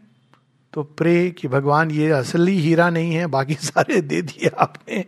[0.73, 5.05] तो प्रे कि भगवान ये असली हीरा नहीं है, बाकी सारे दे दिए आपने।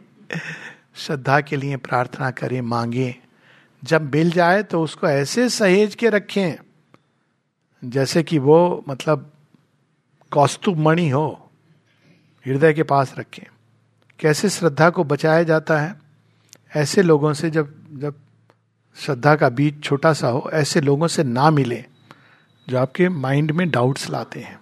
[0.95, 3.15] श्रद्धा के लिए प्रार्थना करें, मांगे।
[3.83, 6.53] जब मिल जाए तो उसको ऐसे सहेज के रखें,
[7.83, 9.31] जैसे कि वो मतलब
[10.31, 11.46] कौस्तुभ मणि हो।
[12.45, 13.43] हृदय के पास रखें।
[14.19, 16.01] कैसे श्रद्धा को बचाया जाता है?
[16.75, 18.15] ऐसे लोगों से जब जब
[18.95, 21.85] श्रद्धा का बीज छोटा सा हो, ऐसे लोगों से ना मिले
[22.69, 24.59] जो आपके माइंड में डाउट्स लाते हैं।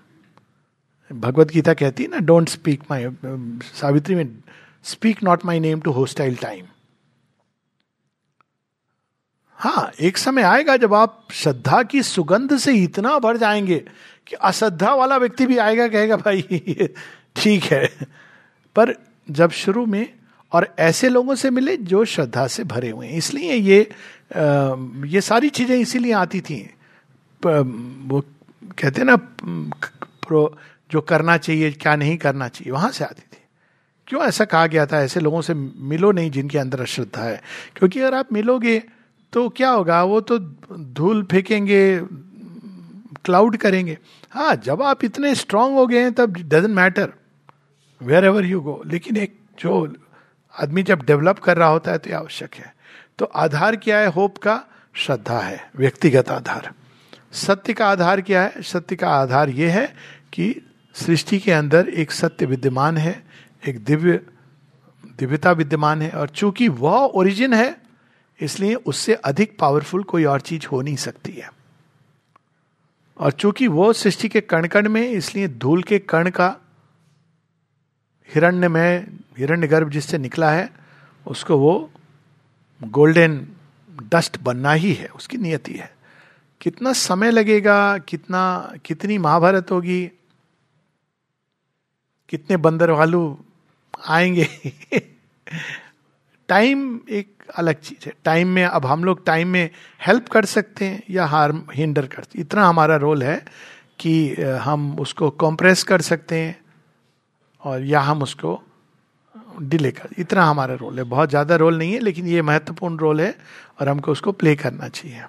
[1.14, 3.06] भगवत गीता कहती है ना डोंट स्पीक माई
[3.64, 4.38] सावित्री में
[4.84, 6.66] speak not my name to hostile time
[9.58, 13.86] हाँ एक समय आएगा जब आप श्रद्धा की सुगंध से इतना भर जाएँगे
[14.28, 16.42] कि अश्रद्धा वाला व्यक्ति भी आएगा, कहेगा, भाई
[17.36, 17.86] ठीक है।
[18.76, 18.94] पर
[19.28, 20.08] जब शुरू में
[20.52, 24.76] और ऐसे लोगों से मिले जो श्रद्धा से भरे हुए हैं इसलिए ये आ,
[25.06, 26.62] ये सारी चीज़ें इसीलिए आती थी।
[27.42, 28.22] वो
[28.80, 30.58] कहते हैं ना प्रो
[30.92, 33.42] जो करना चाहिए क्या नहीं करना चाहिए वहाँ से आती थी।
[34.08, 35.02] क्यों ऐसा कहा गया था?
[35.02, 37.42] ऐसे लोगों से मिलो नहीं जिनके अंदर अश्रद्धा है।
[37.76, 38.82] क्योंकि अगर आप मिलोगे
[39.34, 40.04] तो क्या होगा?
[40.04, 42.00] वो तो धूल फेंकेंगे
[43.26, 43.98] क्लाउड करेंगे।
[44.32, 47.14] हाँ जब आप इतने स्ट्रांग हो गए हैं तब doesn't matter.
[48.26, 49.94] Wherever you go लेकिन एक जो
[50.54, 52.74] आदमी जब डेवलप कर रहा होता है तो आवश्यक है।
[53.20, 54.08] तो आधार क्या है?
[54.08, 54.64] होप का
[54.96, 56.72] श्रद्धा है, व्यक्तिगत आधार।
[57.34, 58.62] सत्य का आधार क्या है?
[58.62, 59.86] सत्य का आधार यह है
[60.34, 60.56] कि
[60.96, 63.24] सृष्टि के अंदर एक सत्य विद्यमान है,
[63.68, 64.20] एक दिव्य,
[65.20, 67.76] दिव्यता विद्यमान है और चूँकि वह ओरिजिन है,
[68.40, 71.50] इसलिए उससे अधिक पावरफुल कोई और चीज़ हो नहीं सकती है।
[73.20, 76.56] और चूँकि वो सृष्टि के कण कण में इसलिए धूल के कण का
[78.34, 79.08] हिरण्य में
[79.38, 80.70] हिरण्य गर्भ जिससे निकला है,
[81.28, 81.92] उसको वो
[82.84, 83.48] गोल्डन
[84.04, 85.96] डस्ट बनना ही है, उसकी नियति है।
[86.62, 90.12] कितना समय लगेगा, कितना, कितनी महाभारत होगी,
[92.30, 93.40] कितने बंदर वालू
[94.08, 94.48] आएँगे?
[96.48, 99.70] टाइम एक अलग चीज़ है। टाइम में अब हम लोग टाइम में
[100.08, 103.46] हेल्प कर सकते हैं या हार्म हिंडर कर, इतना हमारा रोल है
[104.00, 106.65] कि हम उसको कॉम्प्रेस कर सकते हैं।
[107.66, 108.62] और या हम उसको
[109.62, 113.22] डिले कर, इतना हमारा रोल है। बहुत ज़्यादा रोल नहीं है, लेकिन ये महत्वपूर्ण रोल
[113.22, 113.36] है
[113.80, 115.24] और हमको उसको प्ले करना चाहिए।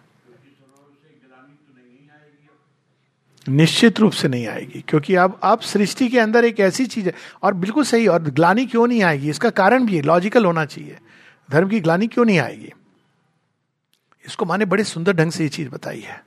[3.46, 7.14] निश्चित रूप से नहीं आएगी, क्योंकि अब अब सृष्टि के अंदर एक ऐसी चीज़ है,
[7.42, 9.30] और बिल्कुल सही, और ग्लानी क्यों नहीं आएगी?
[9.30, 10.98] इसका कारण भी लॉजिकल होना चाहिए।
[11.48, 12.72] धर्म की ग्लानी क्यों नहीं आएगी?
[14.24, 16.22] इसको माने बड़े सुंदर ढंग से ये चीज़ बताई है,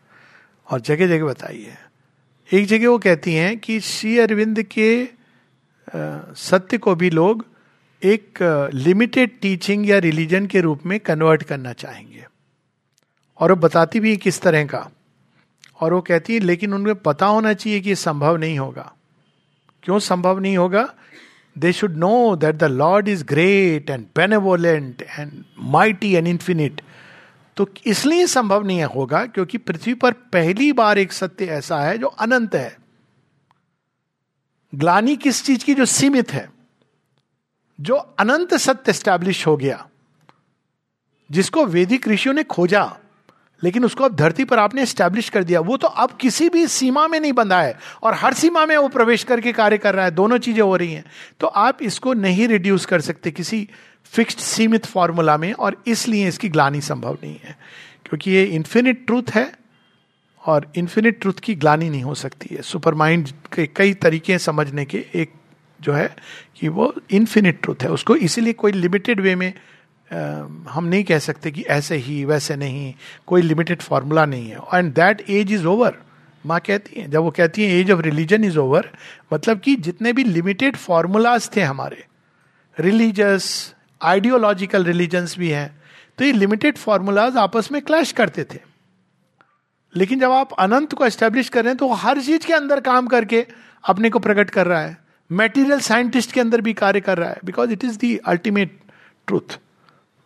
[0.68, 1.77] और जगह जगह बताई है।
[2.49, 5.18] एक जगह वो कहती हैं कि श्री अरविंद के
[5.95, 7.45] सत्य को भी लोग
[8.02, 8.40] एक
[8.74, 12.26] लिमिटेड टीचिंग या रिलीजन के रूप में कन्वर्ट करना चाहेंगे।
[13.40, 14.90] और वो बताती भी है किस तरह का।
[15.82, 18.91] और वो कहती है, लेकिन उनमें पता होना चाहिए कि संभव नहीं होगा।
[19.84, 20.88] क्यों संभव नहीं होगा?
[21.56, 26.82] They should know that the lord is great and benevolent and mighty and infinite
[27.57, 32.07] तो इसलिए संभव नहीं होगा, क्योंकि पृथ्वी पर पहली बार एक सत्य ऐसा है जो
[32.07, 32.78] अनंत है।
[34.73, 36.49] ग्लानी किस चीज़ की जो सीमित है,
[37.79, 39.85] जो अनंत सत्य स्टैब्लिश हो गया,
[41.31, 42.97] जिसको वैदिक ऋषियों ने खोजा,
[43.63, 47.07] लेकिन उसको अब धरती पर आपने स्टैब्लिश कर दिया, वो तो अब किसी भी सीमा
[47.07, 50.11] में नहीं बंधा है, और हर सीमा में वो प्रवेश करके कार्य कर रहा है,
[50.11, 51.05] दोनों चीज़ें हो रही हैं।
[51.39, 53.67] तो आप इसको नहीं रिड्यूस कर सकते किसी
[54.05, 57.57] फिक्स्ड सीमित फॉर्मूला में, और इसलिए इसकी ग्लानी संभव नहीं है,
[58.05, 59.59] क्योंकि ये इन्फिनिट ट्रूथ है
[60.45, 64.86] और इन्फिनिट ट्रूथ की ग्लानी नहीं हो सकती है। सुपर माइंड के कई तरीके समझने
[64.86, 65.34] के। एक
[65.80, 66.16] जो है
[66.56, 69.53] कि वो इन्फिनिट ट्रूथ है। उसको इसीलिए कोई लिमिटेड वे में
[70.11, 70.20] आ,
[70.72, 72.94] हम नहीं कह सकते कि ऐसे ही वैसे नहीं
[73.28, 75.98] कोई लिमिटेड फार्मूला नहीं है। And that age is over
[76.45, 78.90] माँ कहती हैं जब वो कहती हैं age of religion is over
[79.34, 82.03] मतलब कि जितने भी लिमिटेड फार्मूलाज थे हमारे
[82.78, 85.70] रिलीजस आइडियोलॉजिकल रिलीजन्स भी हैं
[86.18, 88.68] तो ये लिमिटेड फार्मूलाज आपस में क्लैश करते थे।
[89.95, 93.07] लेकिन जब आप अनंत को एस्टेब्लिश कर रहे हैं तो हर चीज़ के अंदर काम
[93.07, 93.45] करके
[93.84, 94.98] अपने को प्रकट कर रहा है।
[95.30, 98.80] मेटीरियल साइंटिस्ट के अंदर भी कार्य कर रहा है because it is the ultimate
[99.28, 99.57] truth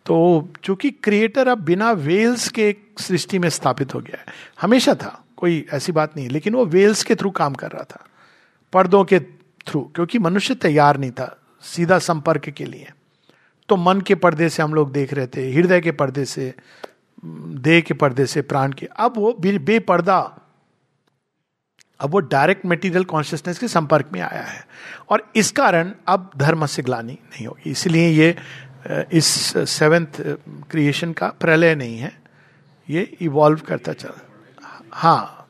[0.06, 0.16] तो
[0.64, 4.26] चूँकि क्रिएटर अब बिना वेल्स के सृष्टि में स्थापित हो गया है,
[4.60, 8.04] हमेशा था, कोई ऐसी बात नहीं, लेकिन वो वेल्स के थ्रू काम कर रहा था,
[8.72, 9.20] पर्दों के
[9.66, 12.88] थ्रू क्योंकि मनुष्य तैयार नहीं था, सीधा संपर्क के लिए।
[13.68, 16.52] तो मन के पर्दे से हम लोग देख रहे थे, हृदय के पर्दे से
[17.24, 20.18] देह के पर्दे से, प्राण के। अब वो बेपर्दा।
[22.00, 24.64] अब वो डायरेक्ट मेटीरियल कॉन्शियसनेस के संपर्क में आया है।
[25.10, 28.36] और इस कारण अब धर्म से ग्लानी नहीं होगी। इसलिए ये
[29.12, 29.26] इस
[29.70, 30.06] सेवेंथ
[30.70, 32.12] क्रिएशन का प्रलय नहीं है।
[32.88, 34.12] ये इवॉल्व करता चल
[34.92, 35.40] हाँ।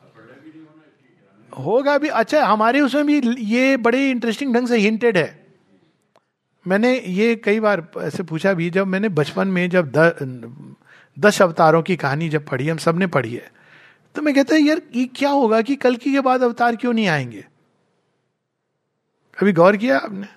[1.51, 5.45] होगा भी। अच्छा हमारे उसमें भी ये बड़े इंटरेस्टिंग ढंग से हिंटेड है।
[6.65, 9.91] मैंने ये कई बार ऐसे पूछा भी, जब मैंने बचपन में जब
[11.19, 13.51] दस अवतारों की कहानी जब पढ़ी, हम सबने पढ़ी है।
[14.15, 17.07] तो मैं कहता यार, ये क्या होगा कि कल की के बाद अवतार क्यों नहीं
[17.07, 17.45] आएँगे?
[19.39, 20.27] कभी गौर किया आपने?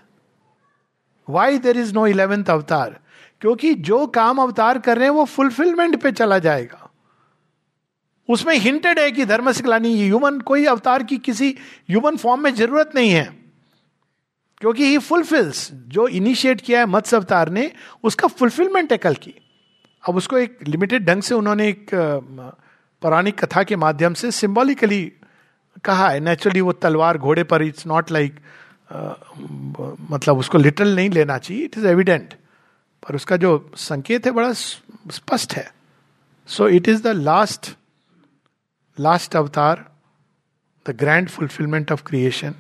[1.29, 3.01] Why there is no eleventh avatar?
[3.41, 6.91] क्योंकि जो काम अवतार कर रहे हैं, वो फुलफिलमेंट पे चला जाएगा।
[8.29, 11.57] उसमें हिंटेड है कि धर्म सिकलानी ह्यूमन कोई अवतार की किसी
[11.91, 13.39] ह्यूमन फॉर्म में ज़रूरत नहीं है।
[14.59, 17.73] क्योंकि ही फुलफिल्स जो इनिशिएट किया है मत्स्य अवतार ने,
[18.05, 19.35] उसका फुलफिलमेंट है कल की।
[20.09, 21.91] अब उसको एक लिमिटेड ढंग से उन्होंने एक
[23.03, 25.01] पौराणिक कथा के माध्यम से सिंबॉलिकली
[25.85, 28.39] कहा है। नेचुरली वो तलवार घोड़े पर इट्स नॉट लाइक
[30.11, 32.35] मतलब उसको लिटरल नहीं लेना चाहिए इट इज़ एविडेंट
[33.03, 35.71] पर उसका जो संकेत है बड़ा स्पष्ट है।
[36.49, 37.71] So it is the last
[38.99, 39.85] last avatar
[40.87, 42.55] the grand fulfillment of creation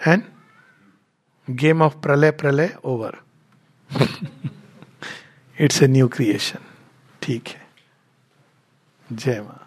[0.00, 0.22] end
[1.48, 3.20] game of pralay pralay over
[5.56, 6.58] it's a new creation
[7.22, 7.66] ठीक है।
[9.12, 9.61] जय माँ।